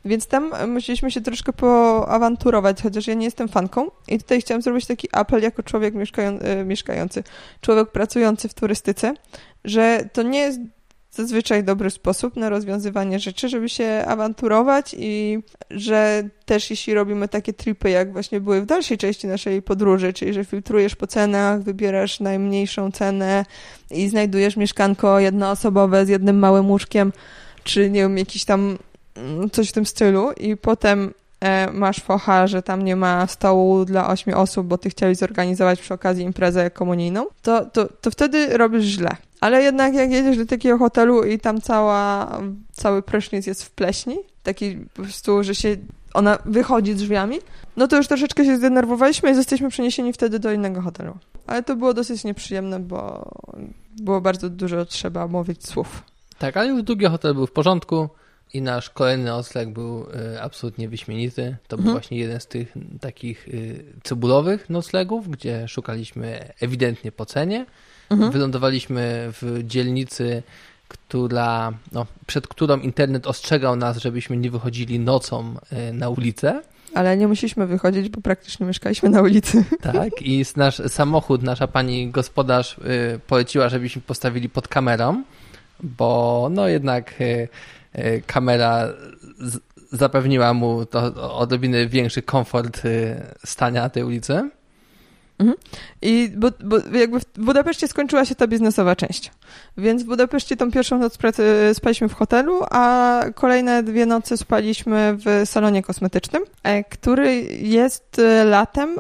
[0.05, 3.91] Więc tam musieliśmy się troszkę poawanturować, chociaż ja nie jestem fanką.
[4.09, 7.25] I tutaj chciałam zrobić taki apel jako człowiek mieszkają, e, mieszkający,
[7.61, 9.15] człowiek pracujący w turystyce,
[9.65, 10.61] że to nie jest
[11.13, 15.39] zazwyczaj dobry sposób na rozwiązywanie rzeczy, żeby się awanturować i
[15.71, 20.33] że też jeśli robimy takie tripy, jak właśnie były w dalszej części naszej podróży, czyli
[20.33, 23.45] że filtrujesz po cenach, wybierasz najmniejszą cenę
[23.91, 27.13] i znajdujesz mieszkanko jednoosobowe z jednym małym łóżkiem,
[27.65, 28.79] czy nie wiem, jakiś tam
[29.17, 33.85] mm, coś w tym stylu i potem e, masz focha, że tam nie ma stołu
[33.85, 38.57] dla ośmiu osób, bo ty chciałeś zorganizować przy okazji imprezę komunijną, to, to, to wtedy
[38.57, 39.17] robisz źle.
[39.43, 42.39] Ale jednak jak jedziesz do takiego hotelu i tam cała,
[42.73, 45.77] cały prysznic jest w pleśni, taki po prostu, że się
[46.15, 47.39] ona wychodzi drzwiami,
[47.77, 51.19] no to już troszeczkę się zdenerwowaliśmy i zostaliśmy przeniesieni wtedy do innego hotelu.
[51.47, 53.31] Ale to było dosyć nieprzyjemne, bo
[54.01, 56.03] było bardzo dużo trzeba mówić słów.
[56.39, 58.09] Tak, ale już drugi hotel był w porządku
[58.55, 60.03] i nasz kolejny nocleg był
[60.35, 61.57] y, absolutnie wyśmienity.
[61.69, 61.95] To był Mhm.
[61.95, 67.67] właśnie jeden z tych takich y, cebulowych noclegów, gdzie szukaliśmy ewidentnie po cenie.
[68.13, 68.33] Mhm.
[68.33, 70.43] Wylądowaliśmy w dzielnicy,
[70.89, 75.55] która, no, przed którą internet ostrzegał nas, żebyśmy nie wychodzili nocą
[75.91, 76.63] y, na ulicę.
[76.95, 79.65] Ale nie musieliśmy wychodzić, bo praktycznie mieszkaliśmy na ulicy.
[79.93, 85.23] Tak, i nasz samochód, nasza pani gospodarz y, poleciła, żebyśmy postawili pod kamerą,
[85.83, 87.49] bo no jednak y,
[88.27, 88.89] kamera
[89.93, 92.83] zapewniła mu to odrobinę większy komfort
[93.45, 94.51] stania na tej ulicy.
[96.03, 99.33] I bo, bo jakby w Budapeszcie skończyła się ta biznesowa część.
[99.77, 105.17] Więc w Budapeszcie tą pierwszą noc pracy spaliśmy w hotelu, a kolejne dwie noce spaliśmy
[105.17, 108.97] w salonie kosmetycznym, e, który jest e, latem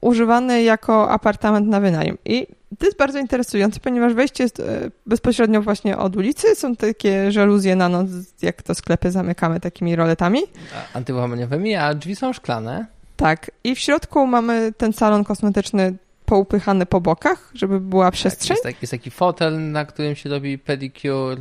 [0.00, 2.18] używany jako apartament na wynajem.
[2.24, 2.46] I
[2.78, 6.54] to jest bardzo interesujące, ponieważ wejście jest e, bezpośrednio właśnie od ulicy.
[6.54, 8.08] Są takie żaluzje na noc,
[8.42, 10.40] jak to sklepy zamykamy takimi roletami.
[10.94, 12.86] Antyłamaniowymi, a drzwi są szklane.
[13.16, 13.50] Tak.
[13.64, 15.94] I w środku mamy ten salon kosmetyczny
[16.24, 18.48] poupychany po bokach, żeby była przestrzeń.
[18.48, 21.36] Tak, jest, taki, jest taki fotel, na którym się robi pedicure.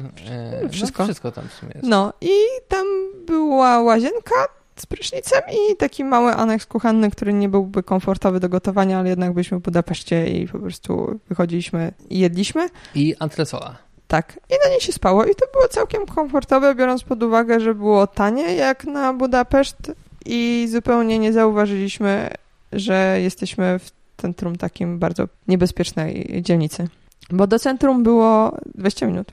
[0.65, 1.03] y, Wszystko.
[1.03, 1.87] No, wszystko tam w sumie jest.
[1.87, 2.29] No i
[2.67, 2.85] tam
[3.27, 4.35] była łazienka
[4.75, 9.33] z prysznicem i taki mały aneks kuchenny, który nie byłby komfortowy do gotowania, ale jednak
[9.33, 12.69] byliśmy w Budapeszcie i po prostu wychodziliśmy i jedliśmy.
[12.95, 13.77] I antresola.
[14.07, 14.39] Tak.
[14.49, 18.07] I na niej się spało i to było całkiem komfortowe, biorąc pod uwagę, że było
[18.07, 19.91] tanie jak na Budapeszt
[20.25, 22.29] i zupełnie nie zauważyliśmy,
[22.71, 26.87] że jesteśmy w centrum takim bardzo niebezpiecznej dzielnicy.
[27.31, 29.31] Bo do centrum było 20 minut.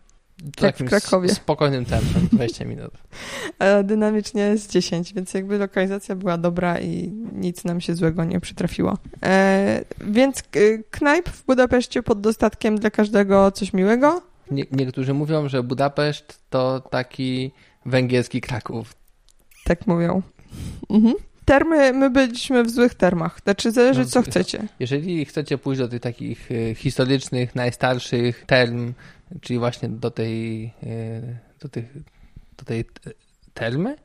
[0.61, 1.29] Jak w Krakowie.
[1.29, 2.93] spokojnym tempem, 20 minut.
[3.59, 8.41] a dynamicznie jest 10, więc jakby lokalizacja była dobra i nic nam się złego nie
[8.41, 8.99] przytrafiło.
[9.23, 10.43] E, więc
[10.91, 14.23] knajp w Budapeszcie pod dostatkiem dla każdego coś miłego.
[14.51, 17.53] Nie, niektórzy mówią, że Budapeszt to taki
[17.87, 18.95] węgierski Kraków.
[19.65, 20.23] Tak mówią.
[20.91, 21.15] Mhm.
[21.45, 23.41] Termy, my byliśmy w złych termach.
[23.45, 24.69] Znaczy zależy No, co jest- chcecie.
[24.81, 28.93] Jeżeli chcecie pójść do tych takich y, historycznych, najstarszych term,
[29.41, 31.85] czyli właśnie do tej, y, do tych,
[32.59, 32.85] do tej
[33.55, 33.97] termy?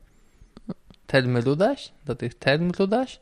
[1.07, 1.91] Termy Ludaś?
[2.05, 3.19] Do tych term Ludaś?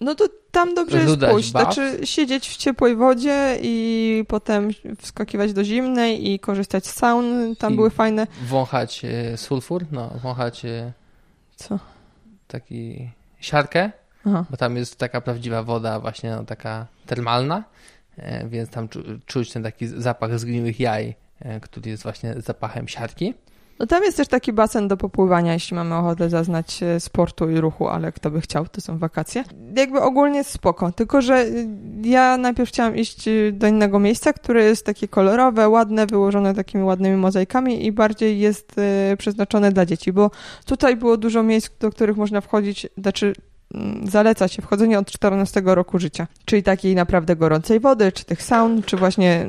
[0.00, 1.52] No to tam dobrze jest Rudać pójść.
[1.52, 1.62] baw?
[1.74, 7.56] Znaczy siedzieć w ciepłej wodzie i potem wskakiwać do zimnej i korzystać z saun.
[7.56, 8.26] Tam I- były fajne...
[8.48, 9.84] Wąchać y, sulfur?
[9.92, 10.62] No, wąchać
[11.56, 11.78] Co?
[12.50, 13.90] Taki siarkę,
[14.26, 14.44] Aha.
[14.50, 17.64] bo tam jest taka prawdziwa woda właśnie no, taka termalna,
[18.16, 22.88] e, więc tam czu, czuć ten taki zapach zgniłych jaj, e, który jest właśnie zapachem
[22.88, 23.34] siarki.
[23.80, 27.60] No tam jest też taki basen do popływania, jeśli mamy ochotę zaznać e, sportu i
[27.60, 29.44] ruchu, ale kto by chciał, to są wakacje.
[29.76, 31.68] Jakby ogólnie spoko, tylko że y,
[32.02, 36.84] ja najpierw chciałam iść y, do innego miejsca, które jest takie kolorowe, ładne, wyłożone takimi
[36.84, 38.76] ładnymi mozaikami i bardziej jest
[39.12, 40.30] y, przeznaczone dla dzieci, bo
[40.64, 43.32] tutaj było dużo miejsc, do których można wchodzić, znaczy
[43.74, 48.42] mm, zaleca się wchodzenie od 14 roku życia, czyli takiej naprawdę gorącej wody, czy tych
[48.42, 49.46] saun, czy właśnie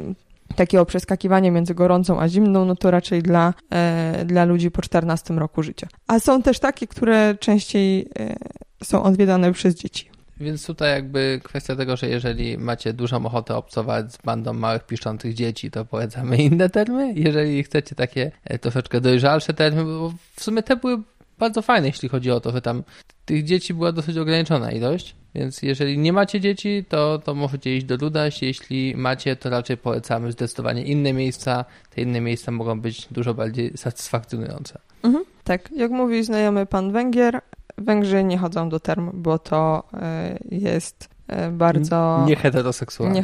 [0.56, 5.34] takiego przeskakiwania między gorącą a zimną, no to raczej dla, e, dla ludzi po 14
[5.34, 5.88] roku życia.
[6.08, 8.36] A są też takie, które częściej e,
[8.84, 10.12] są odwiedzane przez dzieci.
[10.42, 15.34] Więc tutaj jakby kwestia tego, że jeżeli macie dużą ochotę obcować z bandą małych piszczących
[15.34, 17.14] dzieci, to polecamy inne termy.
[17.16, 21.02] Jeżeli chcecie takie e, troszeczkę dojrzalsze termy, bo w sumie te były
[21.40, 22.84] bardzo fajne, jeśli chodzi o to, że tam
[23.26, 25.16] tych dzieci była dosyć ograniczona ilość.
[25.36, 28.42] Więc jeżeli nie macie dzieci, to, to możecie iść do Ludaś.
[28.42, 31.66] Jeśli macie, to raczej polecamy zdecydowanie inne miejsca.
[31.90, 34.80] Te inne miejsca mogą być dużo bardziej satysfakcjonujące.
[35.04, 35.26] Mhm.
[35.44, 37.42] Tak, jak mówi znajomy pan Węgier,
[37.78, 43.16] Węgrzy nie chodzą do term, bo to e, jest e, bardzo Nie heteroseksualne.
[43.16, 43.24] nie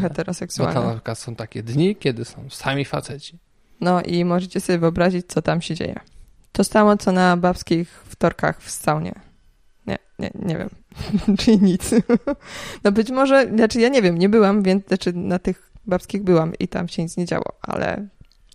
[0.68, 3.40] Bo tam na przykład są takie dni, kiedy są sami faceci.
[3.82, 6.00] No i możecie sobie wyobrazić, co tam się dzieje.
[6.52, 9.14] To samo, co na babskich wtorkach w saunie.
[10.20, 10.70] Nie, nie, wiem.
[11.40, 11.92] Czyli nic.
[12.84, 16.54] No być może, znaczy ja nie wiem, nie byłam, więc znaczy na tych babskich byłam
[16.60, 18.08] i tam się nic nie działo, ale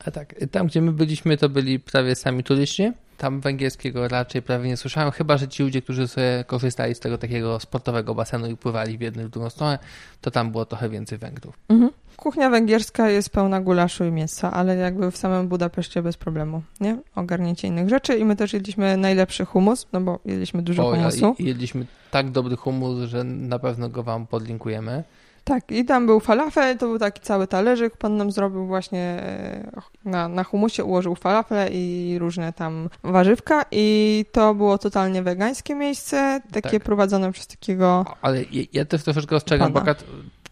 [0.07, 2.93] A tak, tam gdzie my byliśmy, to byli prawie sami turyści.
[3.19, 7.19] Tam węgierskiego raczej prawie nie słyszałem, chyba że ci ludzie, którzy sobie korzystali z tego
[7.19, 9.79] takiego sportowego basenu i pływali w jedną w drugą stronę,
[10.21, 11.59] to tam było trochę więcej Węgrów.
[11.69, 11.91] Mhm.
[12.17, 16.99] Kuchnia węgierska jest pełna gulaszu i mięsa, ale jakby w samym Budapeszcie bez problemu, nie?
[17.15, 21.35] Ogarnięcie innych rzeczy i my też jedliśmy najlepszy humus, no bo jedliśmy dużo O, humusu.
[21.39, 25.05] i- jedliśmy tak dobry humus, że na pewno go wam podlinkujemy.
[25.45, 29.73] Tak, i tam był falafel, to był taki cały talerzyk, pan nam zrobił właśnie e,
[30.05, 36.41] na, na humusie, ułożył falafel i różne tam warzywka i to było totalnie wegańskie miejsce,
[36.53, 36.83] takie Tak.
[36.83, 38.05] prowadzone przez takiego...
[38.23, 39.95] Ale ja, ja też troszeczkę ostrzegam, bo Pana.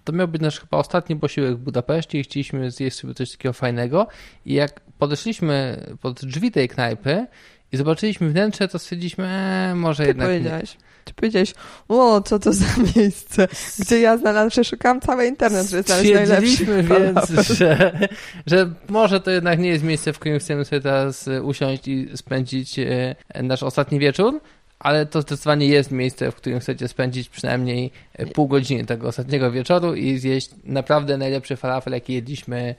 [0.05, 3.53] to miał być nasz chyba ostatni posiłek w Budapeszcie i chcieliśmy zjeść sobie coś takiego
[3.53, 4.07] fajnego
[4.47, 7.27] i jak podeszliśmy pod drzwi tej knajpy
[7.73, 10.63] i zobaczyliśmy wnętrze, to stwierdziliśmy, e, może Ty jednak nie.
[11.11, 11.55] Ty powiedziałeś,
[11.89, 13.49] o, co to za miejsce,
[13.79, 17.99] gdzie ja znalazłem, przeszukałam cały internet, żeby znaleźć najlepszy więc, że,
[18.47, 22.79] że może to jednak nie jest miejsce, w którym chcemy sobie teraz usiąść i spędzić
[22.79, 24.41] e, nasz ostatni wieczór,
[24.79, 29.51] ale to zdecydowanie jest miejsce, w którym chcecie spędzić przynajmniej e, pół godziny tego ostatniego
[29.51, 32.75] wieczoru i zjeść naprawdę najlepszy falafel, jaki jedliśmy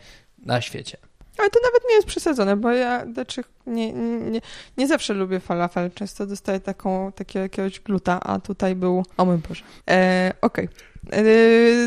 [0.46, 0.98] na świecie.
[1.42, 4.42] Ale to nawet nie jest przesadzone, bo ja znaczy, nie, nie,
[4.78, 5.92] nie zawsze lubię falafel.
[5.92, 9.04] Często dostaję taką, takiego jakiegoś gluta, a tutaj był...
[9.18, 9.64] O mój Boże.
[9.90, 10.70] E, Okej.
[11.12, 11.24] E,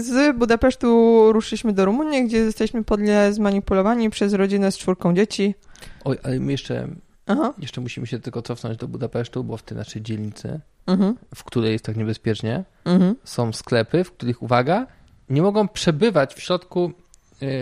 [0.02, 0.88] Z Budapesztu
[1.32, 5.54] ruszyliśmy do Rumunii, gdzie zostaliśmy podle zmanipulowani przez rodzinę z czwórką dzieci.
[6.04, 6.88] Oj, ale my jeszcze,
[7.26, 7.54] Aha.
[7.58, 11.16] jeszcze musimy się tylko cofnąć do Budapesztu, bo w tej naszej dzielnicy, Mhm.
[11.34, 13.14] w której jest tak niebezpiecznie, Mhm.
[13.24, 14.86] są sklepy, w których, uwaga,
[15.30, 16.92] nie mogą przebywać w środku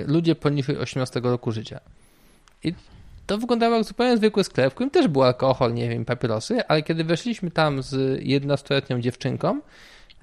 [0.06, 1.80] ludzie poniżej 18 roku życia.
[2.64, 2.74] I
[3.26, 6.82] to wyglądało jak zupełnie zwykły sklep, w którym też był alkohol, nie wiem, papierosy, ale
[6.82, 9.60] kiedy weszliśmy tam z 11-letnią dziewczynką,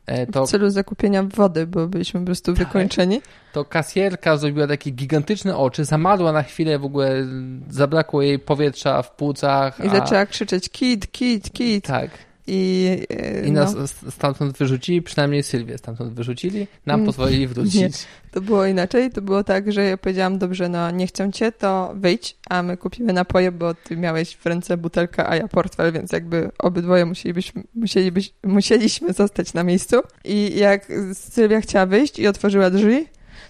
[0.06, 2.68] e, to, W celu zakupienia wody, bo byliśmy po prostu Tak.
[2.68, 3.22] wykończeni.
[3.54, 7.26] to kasjerka zrobiła takie gigantyczne oczy, zamarła na chwilę, w ogóle
[7.70, 9.80] zabrakło jej powietrza w płucach.
[9.80, 11.86] I a- zaczęła krzyczeć kit, kit, kit.
[11.86, 12.10] Tak.
[12.52, 18.08] I, e, I nas no, stamtąd wyrzucili, przynajmniej Sylwię stamtąd wyrzucili, nam Mm, pozwolili wrócić.
[18.32, 19.12] to było inaczej.
[19.12, 22.78] To było tak, że ja powiedziałam, dobrze, no nie chcę cię, to wyjdź, a my
[22.78, 27.64] kupimy napoje, bo ty miałeś w ręce butelkę, a ja portfel, więc jakby obydwoje musielibyśmy,
[27.76, 29.96] musielibyś, musieliśmy zostać na miejscu.
[30.26, 33.08] I jak Sylwia chciała wyjść i otworzyła drzwi,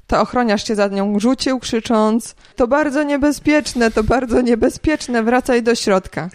[0.08, 5.76] to ochroniarz się za nią rzucił, krzycząc to bardzo niebezpieczne, to bardzo niebezpieczne, wracaj do
[5.76, 6.30] środka.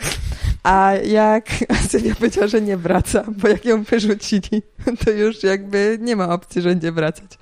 [0.65, 1.49] A jak
[1.89, 4.63] Sylwia powiedziała, że nie wraca, bo jak ją wyrzucili,
[5.05, 7.39] to już jakby nie ma opcji, że będzie wracać.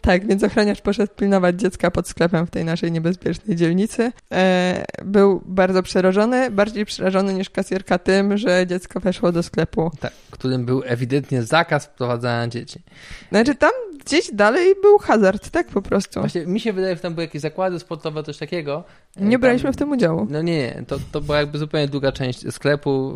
[0.00, 4.12] Tak, więc ochroniarz poszedł pilnować dziecka pod sklepem w tej naszej niebezpiecznej dzielnicy.
[4.32, 9.90] E, był bardzo przerażony, bardziej przerażony niż kasjerka tym, że dziecko weszło do sklepu.
[10.00, 12.82] Tak, którym był ewidentnie zakaz wprowadzania dzieci.
[13.30, 13.70] Znaczy tam
[14.08, 16.20] gdzieś dalej był hazard, tak po prostu.
[16.20, 18.84] Właśnie mi się wydaje, że tam były jakieś zakłady sportowe, coś takiego.
[19.16, 20.26] E, Nie tam- braliśmy w tym udziału.
[20.30, 23.14] No nie, nie, to, to była jakby zupełnie druga część sklepu,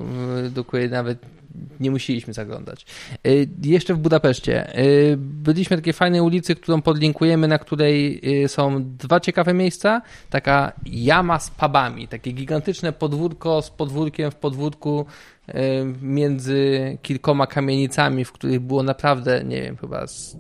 [0.51, 1.19] do której nawet
[1.81, 2.87] nie musieliśmy zaglądać.
[3.27, 4.79] Y, Jeszcze w Budapeszcie.
[4.79, 10.03] y, Byliśmy takiej fajnej ulicy, którą podlinkujemy, na której są dwa ciekawe miejsca.
[10.31, 15.07] Taka jama z pubami, takie gigantyczne podwórko z podwórkiem w podwórku
[16.03, 20.37] między kilkoma kamienicami, w których było naprawdę, nie wiem, chyba z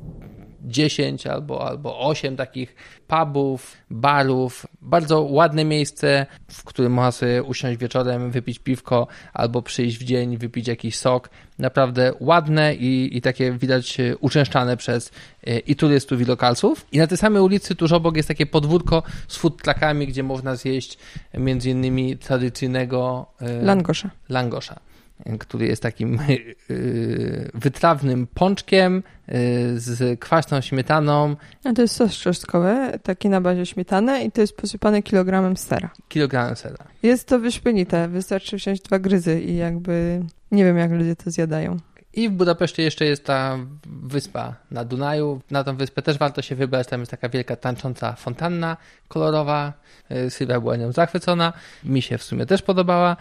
[0.62, 2.74] 10 albo, albo 8 takich
[3.06, 4.66] pubów, barów.
[4.80, 10.36] Bardzo ładne miejsce, w którym można sobie usiąść wieczorem, wypić piwko albo przyjść w dzień,
[10.36, 11.30] wypić jakiś sok.
[11.58, 15.10] Naprawdę ładne i, i takie widać uczęszczane przez
[15.46, 16.86] e, i turystów, i lokalców.
[16.92, 20.56] I na tej samej ulicy tuż obok jest takie podwórko z food truckami, gdzie można
[20.56, 20.98] zjeść
[21.34, 24.10] między innymi tradycyjnego e, Langosza.
[24.28, 24.80] langosza,
[25.38, 26.56] który jest takim yy,
[27.54, 29.34] wytrawnym pączkiem yy,
[29.80, 34.56] z kwaśną śmietaną, A to jest sos czosnkowy, taki na bazie śmietany i to jest
[34.56, 35.90] posypane kilogramem sera.
[36.08, 36.84] kilogramem sera.
[37.02, 41.76] Jest to wyśmienite, wystarczy wziąć dwa gryzy i jakby nie wiem jak ludzie to zjadają.
[42.14, 45.40] I w Budapeszcie jeszcze jest ta wyspa na Dunaju.
[45.50, 46.86] Na tą wyspę też warto się wybrać.
[46.86, 48.76] Tam jest taka wielka tańcząca fontanna
[49.08, 49.72] kolorowa.
[50.10, 51.52] Yy, Sylwia była nią zachwycona.
[51.84, 53.16] Mi się w sumie też podobała.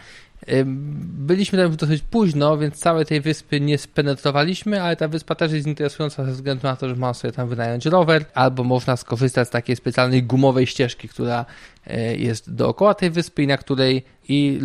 [1.04, 5.68] Byliśmy tam dosyć późno, więc całej tej wyspy nie spenetrowaliśmy, ale ta wyspa też jest
[5.68, 9.52] interesująca ze względu na to, że można sobie tam wynająć rower, albo można skorzystać z
[9.52, 11.46] takiej specjalnej gumowej ścieżki, która
[11.88, 14.60] yy, jest dookoła tej wyspy i na której i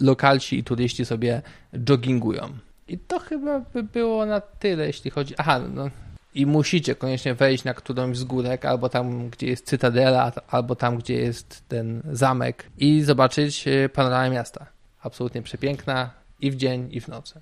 [0.00, 1.42] lokalci i turyści sobie
[1.88, 2.48] joggingują.
[2.88, 5.34] I to chyba by było na tyle, jeśli chodzi.
[5.38, 5.90] Aha, no.
[6.34, 10.98] I musicie koniecznie wejść na którąś z górek, albo tam, gdzie jest cytadela, albo tam,
[10.98, 14.66] gdzie jest ten zamek, i zobaczyć e, panoramę miasta.
[15.02, 17.40] Absolutnie przepiękna i w dzień, i w nocy.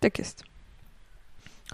[0.00, 0.44] Tak jest.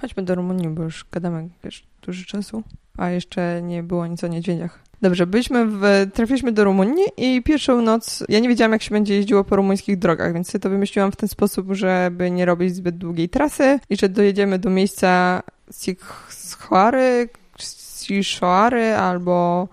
[0.01, 2.63] Chodźmy do Rumunii, bo już gadamy wiesz, dużo czasu,
[2.97, 4.79] a jeszcze nie było nic o niedźwiedziach.
[5.03, 5.83] Dobrze, byliśmy w,
[6.15, 9.99] trafiliśmy do Rumunii i pierwszą noc, ja nie wiedziałam jak się będzie jeździło po rumuńskich
[9.99, 13.97] drogach, więc sobie to wymyśliłam w ten sposób, żeby nie robić zbyt długiej trasy i
[13.97, 19.69] że dojedziemy do miejsca Sikhuary, Sishoary albo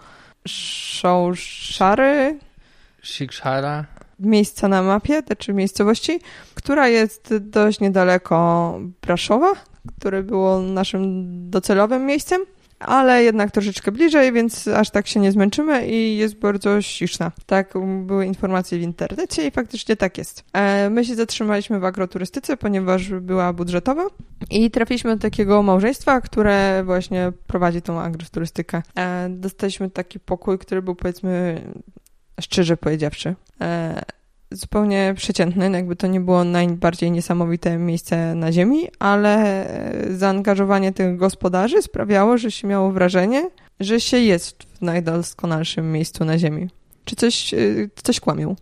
[0.47, 2.39] Shaushary.
[3.03, 4.00] Shikshara.
[4.21, 6.19] Miejsca na mapie, czy miejscowości,
[6.55, 9.53] która jest dość niedaleko Braszowa,
[9.99, 12.45] które było naszym docelowym miejscem
[12.81, 17.31] ale jednak troszeczkę bliżej, więc aż tak się nie zmęczymy i jest bardzo ściszna.
[17.45, 17.73] Tak
[18.05, 20.43] były informacje w internecie i faktycznie tak jest.
[20.53, 24.07] E, my się zatrzymaliśmy w agroturystyce, ponieważ była budżetowa
[24.49, 28.81] i trafiliśmy do takiego małżeństwa, które właśnie prowadzi tą agroturystykę.
[28.95, 31.61] E, dostaliśmy taki pokój, który był powiedzmy
[32.41, 34.01] szczerze powiedziawszy e,
[34.51, 39.65] zupełnie przeciętny, jakby to nie było najbardziej niesamowite miejsce na ziemi, ale
[40.09, 46.37] zaangażowanie tych gospodarzy sprawiało, że się miało wrażenie, że się jest w najdoskonalszym miejscu na
[46.37, 46.69] ziemi.
[47.05, 48.55] Czy coś, y, coś kłamią?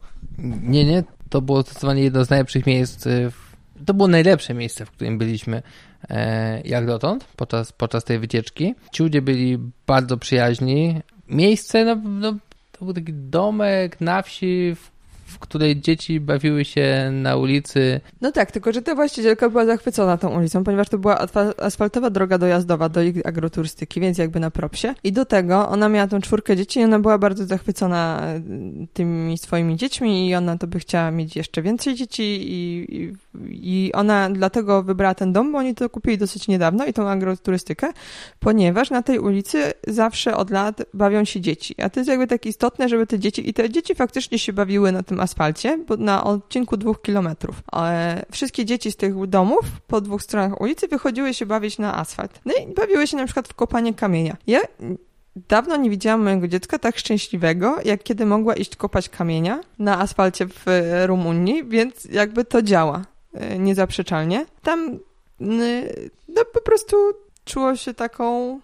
[0.63, 1.03] Nie, nie.
[1.29, 3.07] To było zdecydowanie jedno z najlepszych miejsc.
[3.85, 5.61] To było najlepsze miejsce, w którym byliśmy
[6.09, 8.75] e, jak dotąd podczas, podczas tej wycieczki.
[8.91, 9.57] Ci ludzie byli
[9.87, 11.01] bardzo przyjaźni.
[11.27, 12.33] Miejsce, no, no
[12.79, 14.98] to był taki domek na wsi, w
[15.29, 18.01] w której dzieci bawiły się na ulicy.
[18.21, 21.27] No tak, tylko że ta właścicielka była zachwycona tą ulicą, ponieważ to była
[21.57, 24.87] asfaltowa droga dojazdowa do ich agroturystyki, więc jakby na propsie.
[25.03, 28.41] I do tego ona miała tą czwórkę dzieci i ona była bardzo zachwycona e,
[28.93, 33.13] tymi swoimi dziećmi i ona to by chciała mieć jeszcze więcej dzieci i, i,
[33.51, 37.87] i ona dlatego wybrała ten dom, bo oni to kupili dosyć niedawno i tą agroturystykę,
[38.39, 41.81] ponieważ na tej ulicy zawsze od lat bawią się dzieci.
[41.81, 44.91] A to jest jakby tak istotne, żeby te dzieci, i te dzieci faktycznie się bawiły
[44.91, 47.61] na tym asfalcie, na odcinku dwóch kilometrów.
[48.31, 52.39] Wszystkie dzieci z tych domów po dwóch stronach ulicy wychodziły się bawić na asfalt.
[52.45, 54.37] No i bawiły się na przykład w kopanie kamienia.
[54.47, 54.59] Ja
[55.47, 60.45] Dawno nie widziałam mojego dziecka tak szczęśliwego, jak kiedy mogła iść kopać kamienia na asfalcie
[60.47, 60.65] w
[61.05, 64.45] Rumunii, więc jakby to działa e, niezaprzeczalnie.
[64.61, 64.99] Tam
[66.27, 66.97] no po prostu
[67.45, 68.59] czuło się taką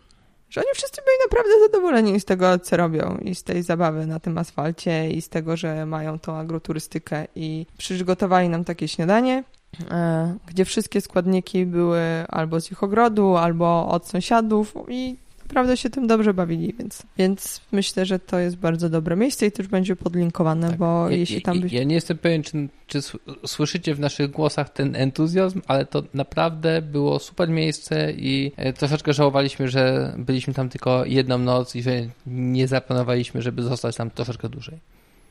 [0.55, 4.19] że oni wszyscy byli naprawdę zadowoleni z tego, co robią i z tej zabawy na
[4.19, 9.43] tym asfalcie i z tego, że mają tą agroturystykę i przygotowali nam takie śniadanie,
[9.91, 15.15] e, gdzie wszystkie składniki były albo z ich ogrodu, albo od sąsiadów i
[15.47, 19.51] naprawdę się tym dobrze bawili, więc, więc myślę, że to jest bardzo dobre miejsce i
[19.51, 20.77] też będzie podlinkowane, tak.
[20.77, 21.61] bo ja, jeśli tam...
[21.61, 21.73] Byś...
[21.73, 22.99] Ja nie jestem pewien, czy, czy
[23.45, 29.13] słyszycie w naszych głosach ten entuzjazm, ale to naprawdę było super miejsce i e, troszeczkę
[29.13, 31.91] żałowaliśmy, że byliśmy tam tylko jedną noc i że
[32.27, 34.79] nie zaplanowaliśmy, żeby zostać tam troszeczkę dłużej.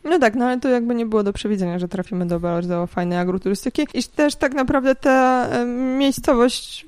[0.04, 3.18] No tak, no ale to jakby nie było do przewidzenia, że trafimy do bardzo fajnej
[3.18, 3.86] agroturystyki.
[3.94, 5.48] I też tak naprawdę ta
[5.98, 6.86] miejscowość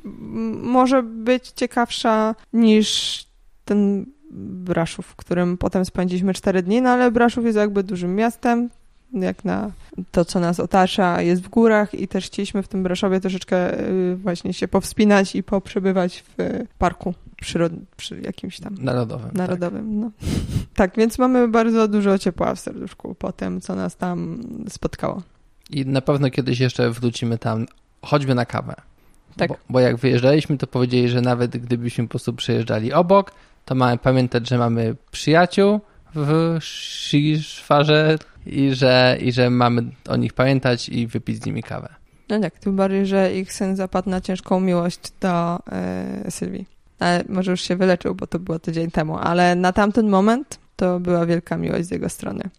[0.62, 3.24] może być ciekawsza niż
[3.64, 8.70] ten Braszów, w którym potem spędziliśmy cztery dni, no ale Braszów jest jakby dużym miastem,
[9.12, 9.70] jak na
[10.10, 14.16] to, co nas otacza, jest w górach i też chcieliśmy w tym Braszowie troszeczkę y,
[14.16, 17.72] właśnie się powspinać i poprzebywać w parku przyrod...
[17.96, 18.74] przy jakimś tam...
[18.80, 19.26] Narodowym.
[19.26, 19.38] Tak.
[19.38, 20.12] Narodowym, tak.
[20.22, 20.28] no.
[20.74, 25.22] Tak, więc mamy bardzo dużo ciepła w serduszku po tym, co nas tam spotkało.
[25.70, 27.66] I na pewno kiedyś jeszcze wrócimy tam,
[28.02, 28.74] choćby na kawę.
[29.36, 29.48] Tak.
[29.48, 33.32] Bo, bo jak wyjeżdżaliśmy, to powiedzieli, że nawet gdybyśmy po prostu przejeżdżali obok,
[33.64, 35.80] to mamy pamiętać, że mamy przyjaciół
[36.14, 36.58] w
[37.40, 41.94] Szwarze i że, i że mamy o nich pamiętać i wypić z nimi kawę.
[42.28, 45.58] No tak, tym bardziej, że ich syn zapadł na ciężką miłość do
[46.24, 46.66] yy, Sylwii.
[46.98, 51.00] Ale może już się wyleczył, bo to było tydzień temu, ale na tamten moment to
[51.00, 52.50] była wielka miłość z jego strony.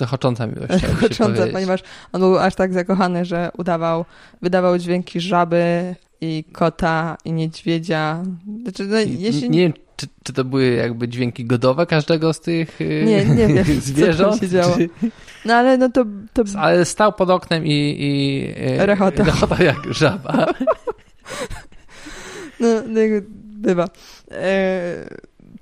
[0.00, 0.82] Rechocząca miłość.
[0.82, 1.80] Rechocząca, ponieważ
[2.12, 4.04] on był aż tak zakochany, że udawał,
[4.42, 8.22] wydawał dźwięki żaby i kota i niedźwiedzia.
[8.62, 9.50] Znaczy, no, jeśli...
[9.50, 13.80] Nie czy, czy to były jakby dźwięki godowe każdego z tych y, nie, nie wiem,
[13.80, 14.40] zwierząt?
[14.40, 14.76] się działo.
[14.76, 14.90] Czy...
[15.44, 16.42] No ale no to, to...
[16.58, 18.44] Ale stał pod oknem i, i
[18.80, 19.24] y, rechota.
[19.24, 20.46] rechota jak żaba.
[22.60, 23.00] No, no
[23.34, 23.88] bywa.
[24.30, 25.08] E,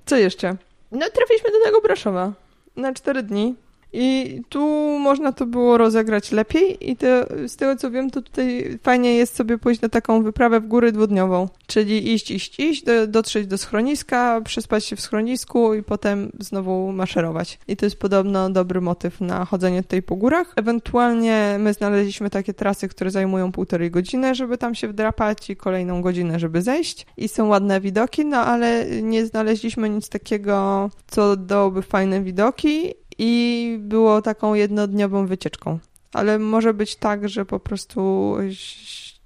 [0.07, 0.57] co jeszcze?
[0.93, 2.33] No trafiliśmy do tego Braszowa
[2.77, 3.55] na cztery dni.
[3.97, 4.61] I tu
[4.99, 7.07] można to było rozegrać lepiej i to,
[7.47, 10.93] z tego co wiem, to tutaj fajnie jest sobie pójść na taką wyprawę w góry
[10.93, 16.33] dwudniową, czyli iść, iść, iść, do, dotrzeć do schroniska, przespać się w schronisku i potem
[16.39, 17.59] znowu maszerować.
[17.69, 20.53] I to jest podobno dobry motyw na chodzenie tutaj po górach.
[20.57, 26.03] Ewentualnie my znaleźliśmy takie trasy, które zajmują półtorej godziny, żeby tam się wdrapać i kolejną
[26.03, 27.07] godzinę, żeby zejść.
[27.17, 33.77] I są ładne widoki, no ale nie znaleźliśmy nic takiego, co dałoby fajne widoki i
[33.81, 35.79] było taką jednodniową wycieczką.
[36.13, 38.35] ale może być tak, że po prostu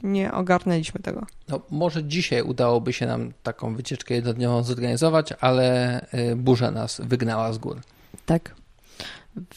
[0.02, 1.26] nie ogarnęliśmy tego.
[1.48, 7.52] No, może dzisiaj udałoby się nam taką wycieczkę jednodniową zorganizować, ale y, burza nas wygnała
[7.52, 7.80] z gór.
[8.26, 8.54] Tak.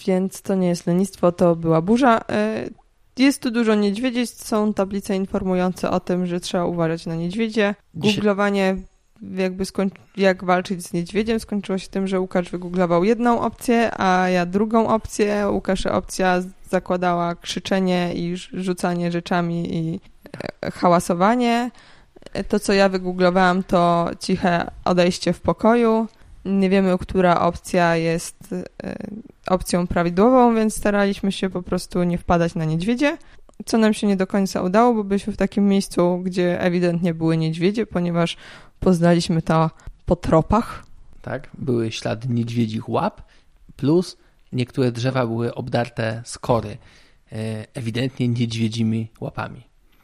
[0.07, 2.19] Więc to nie jest lenistwo, to była burza.
[2.19, 2.73] Y,
[3.17, 7.75] jest tu dużo niedźwiedzi, są tablice informujące o tym, że trzeba uważać na niedźwiedzie.
[7.93, 8.77] Googlowanie
[9.21, 9.91] jakby skoń...
[10.17, 14.87] jak walczyć z niedźwiedziem skończyło się tym, że Łukasz wygooglował jedną opcję, a ja drugą
[14.87, 15.47] opcję.
[15.51, 19.99] Łukasz opcja zakładała krzyczenie i rzucanie rzeczami i
[20.61, 21.71] e, hałasowanie.
[22.47, 26.07] To, co ja wygooglowałam, to ciche odejście w pokoju.
[26.45, 28.53] Nie wiemy, która opcja jest
[28.83, 28.95] e,
[29.47, 33.17] opcją prawidłową, więc staraliśmy się po prostu nie wpadać na niedźwiedzie.
[33.65, 37.37] Co nam się nie do końca udało, bo byliśmy w takim miejscu, gdzie ewidentnie były
[37.37, 38.37] niedźwiedzie, ponieważ
[38.81, 39.69] poznaliśmy to
[40.05, 40.85] po tropach.
[41.21, 43.21] Tak, były ślady niedźwiedzich łap,
[43.75, 44.17] plus
[44.53, 46.77] niektóre drzewa były obdarte z kory,
[47.31, 49.61] e, ewidentnie niedźwiedzimi łapami.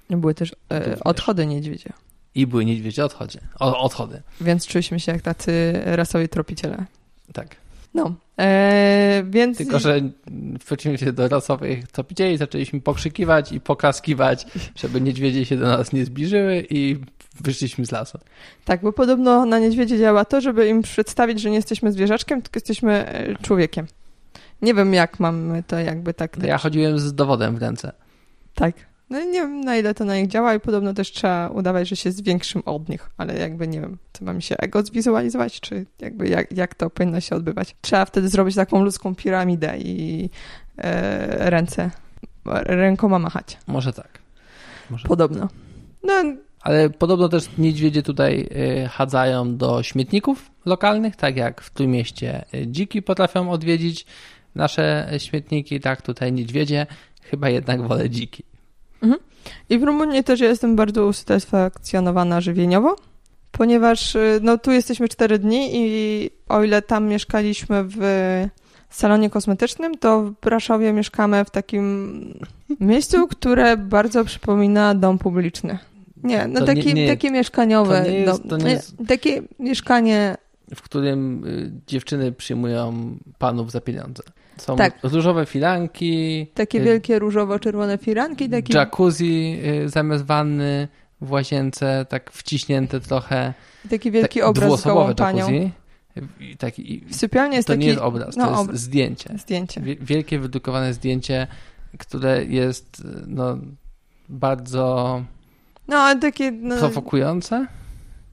[0.09, 1.93] Były też e, odchody niedźwiedzie.
[2.36, 4.21] I były niedźwiedzie odchodzie, o, odchody.
[4.41, 6.86] Więc czuliśmy się jak tacy rasowi tropiciele.
[7.34, 7.55] Tak.
[7.93, 9.57] No, e, więc...
[9.57, 10.01] Tylko, że
[10.59, 16.05] w przeciwieństwie do rasowych tropicieli zaczęliśmy pokrzykiwać i poklaskiwać, żeby niedźwiedzie się do nas nie
[16.05, 16.97] zbliżyły i
[17.42, 18.20] wyszliśmy z lasu.
[18.66, 22.58] Tak, bo podobno na niedźwiedzie działa to, żeby im przedstawić, że nie jesteśmy zwierzaczkiem, tylko
[22.58, 23.88] jesteśmy e, człowiekiem.
[24.62, 26.44] Nie wiem, jak mamy to jakby tak...
[26.44, 27.92] ja chodziłem z dowodem w ręce.
[28.56, 28.76] Tak.
[29.10, 31.96] No nie wiem, na ile to na nich działa i podobno też trzeba udawać, że
[31.96, 35.86] się jest większym od nich, ale jakby nie wiem, co mam się ego zwizualizować, czy
[36.00, 37.76] jakby jak, jak to powinno się odbywać.
[37.82, 40.30] Trzeba wtedy zrobić taką ludzką piramidę i
[40.78, 41.92] e, ręce,
[42.46, 43.58] rękoma machać.
[43.68, 44.20] Może tak.
[44.90, 45.50] Może podobno.
[46.04, 46.24] No,
[46.62, 48.49] ale podobno też niedźwiedzie tutaj
[48.86, 54.05] y, chadzają do śmietników lokalnych, tak jak w Trójmieście y, dziki potrafią odwiedzić
[54.55, 56.86] nasze śmietniki, tak tutaj niedźwiedzie,
[57.22, 58.43] chyba jednak wolę dziki.
[59.01, 59.22] Mhm.
[59.70, 62.95] I w Rumunii też jestem bardzo usatysfakcjonowana żywieniowo,
[63.51, 67.99] ponieważ y, no, tu jesteśmy cztery dni i o ile tam mieszkaliśmy w
[68.89, 72.34] salonie kosmetycznym, to w Braszowie mieszkamy w takim
[72.80, 75.78] miejscu, które bardzo przypomina dom publiczny.
[76.24, 78.03] Nie, no takie, nie, nie, takie mieszkaniowe.
[78.03, 78.95] To nie jest, no, to jest...
[79.07, 80.36] Takie mieszkanie.
[80.76, 84.24] W którym y, dziewczyny przyjmują panów za pieniądze.
[84.57, 84.99] Są tak.
[85.03, 86.47] różowe firanki.
[86.53, 88.49] Takie y, wielkie różowo-czerwone firanki.
[88.49, 88.74] Taki...
[88.74, 90.88] Jacuzzi y, zamiast wanny
[91.22, 93.53] w łazience, tak wciśnięte trochę.
[93.89, 95.72] Taki wielki tak, obraz z gołą panią.
[96.57, 97.82] Taki, Sypialnia jest to taki...
[97.82, 99.30] nie jest obraz, to no, jest zdjęcie.
[99.38, 99.82] Zdjęcie.
[99.82, 101.47] Wielkie, wydrukowane zdjęcie,
[101.97, 103.57] które jest no,
[104.30, 105.24] bardzo
[105.88, 106.52] no, ale takie...
[106.52, 107.68] No, prowokujące.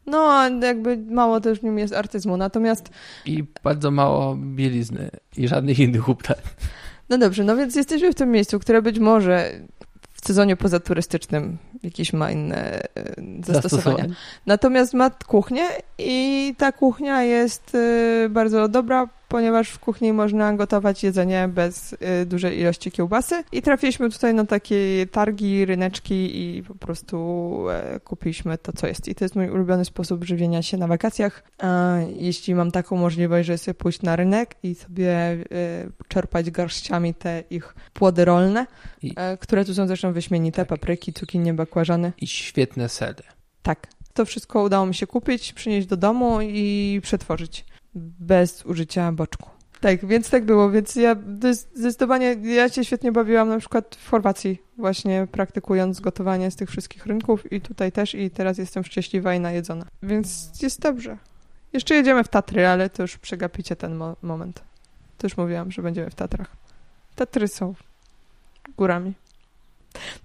[0.06, 2.90] No, jakby mało też w nim jest artyzmu, natomiast...
[3.26, 6.38] I bardzo mało bielizny i żadnych innych ubrań.
[7.08, 9.50] No dobrze, no więc jesteśmy w tym miejscu, które być może
[10.12, 12.86] w sezonie pozaturystycznym jakieś ma inne e,
[13.46, 14.04] zastosowania.
[14.46, 15.64] Natomiast ma kuchnię
[15.98, 22.26] i ta kuchnia jest e, bardzo dobra, ponieważ w kuchni można gotować jedzenie bez y,
[22.26, 23.44] dużej ilości kiełbasy.
[23.52, 27.16] I trafiliśmy tutaj na takie targi, ryneczki i po prostu
[27.96, 29.08] y, kupiliśmy to, co jest.
[29.08, 31.42] I to jest mój ulubiony sposób żywienia się na wakacjach.
[32.16, 37.44] Jeśli mam taką możliwość, że sobie pójść na rynek i sobie y, czerpać garściami te
[37.50, 38.66] ich płody rolne,
[39.02, 39.12] I...
[39.16, 40.68] E, które tu są zresztą wyśmienite, tak.
[40.68, 42.12] papryki, cukinie, bakłażany.
[42.20, 43.22] I świetne sery.
[43.62, 43.86] Tak.
[44.12, 47.64] To wszystko udało mi się kupić, przynieść do domu i przetworzyć
[47.94, 49.50] bez użycia boczku.
[49.80, 51.16] Tak, więc tak było, więc ja
[51.74, 57.06] zdecydowanie, ja się świetnie bawiłam na przykład w Chorwacji, właśnie praktykując gotowanie z tych wszystkich
[57.06, 59.84] rynków i tutaj też i teraz jestem szczęśliwa i najedzona.
[60.02, 61.18] Więc jest dobrze.
[61.72, 64.62] Jeszcze jedziemy w Tatry, ale to już przegapicie ten mo moment.
[65.22, 66.56] Już mówiłam, że będziemy w Tatrach.
[67.14, 67.74] Tatry są
[68.76, 69.12] górami.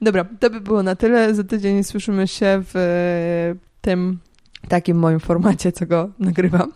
[0.01, 1.35] Dobra, to by było na tyle.
[1.35, 4.19] Za tydzień słyszymy się w tym
[4.67, 6.71] takim moim formacie, co go nagrywam.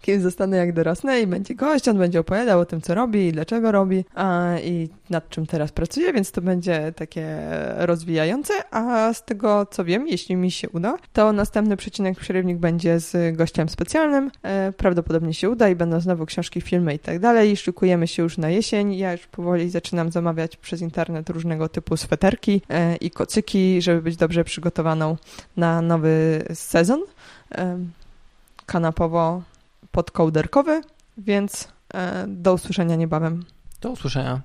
[0.00, 3.32] Kiedy zostanę jak dorosnę i będzie gość, on będzie opowiadał o tym, co robi i
[3.32, 7.38] dlaczego robi a, i nad czym teraz pracuje, więc to będzie takie
[7.76, 13.00] rozwijające, a z tego, co wiem, jeśli mi się uda, to następny przecinek przerywnik będzie
[13.00, 14.30] z gościem specjalnym.
[14.42, 17.56] E, prawdopodobnie się uda i będą znowu książki, filmy i tak dalej.
[17.56, 18.94] Szykujemy się już na jesień.
[18.94, 24.16] Ja już powoli zaczynam zamawiać przez internet różnego typu sweterki e, i kocyki, żeby być
[24.16, 25.16] dobrze przygotowaną
[25.56, 27.00] na nowy sezon.
[27.54, 27.78] E,
[28.66, 29.42] kanapowo
[29.96, 30.82] podkołderkowy,
[31.18, 33.44] więc e, do usłyszenia niebawem.
[33.80, 34.40] Do usłyszenia.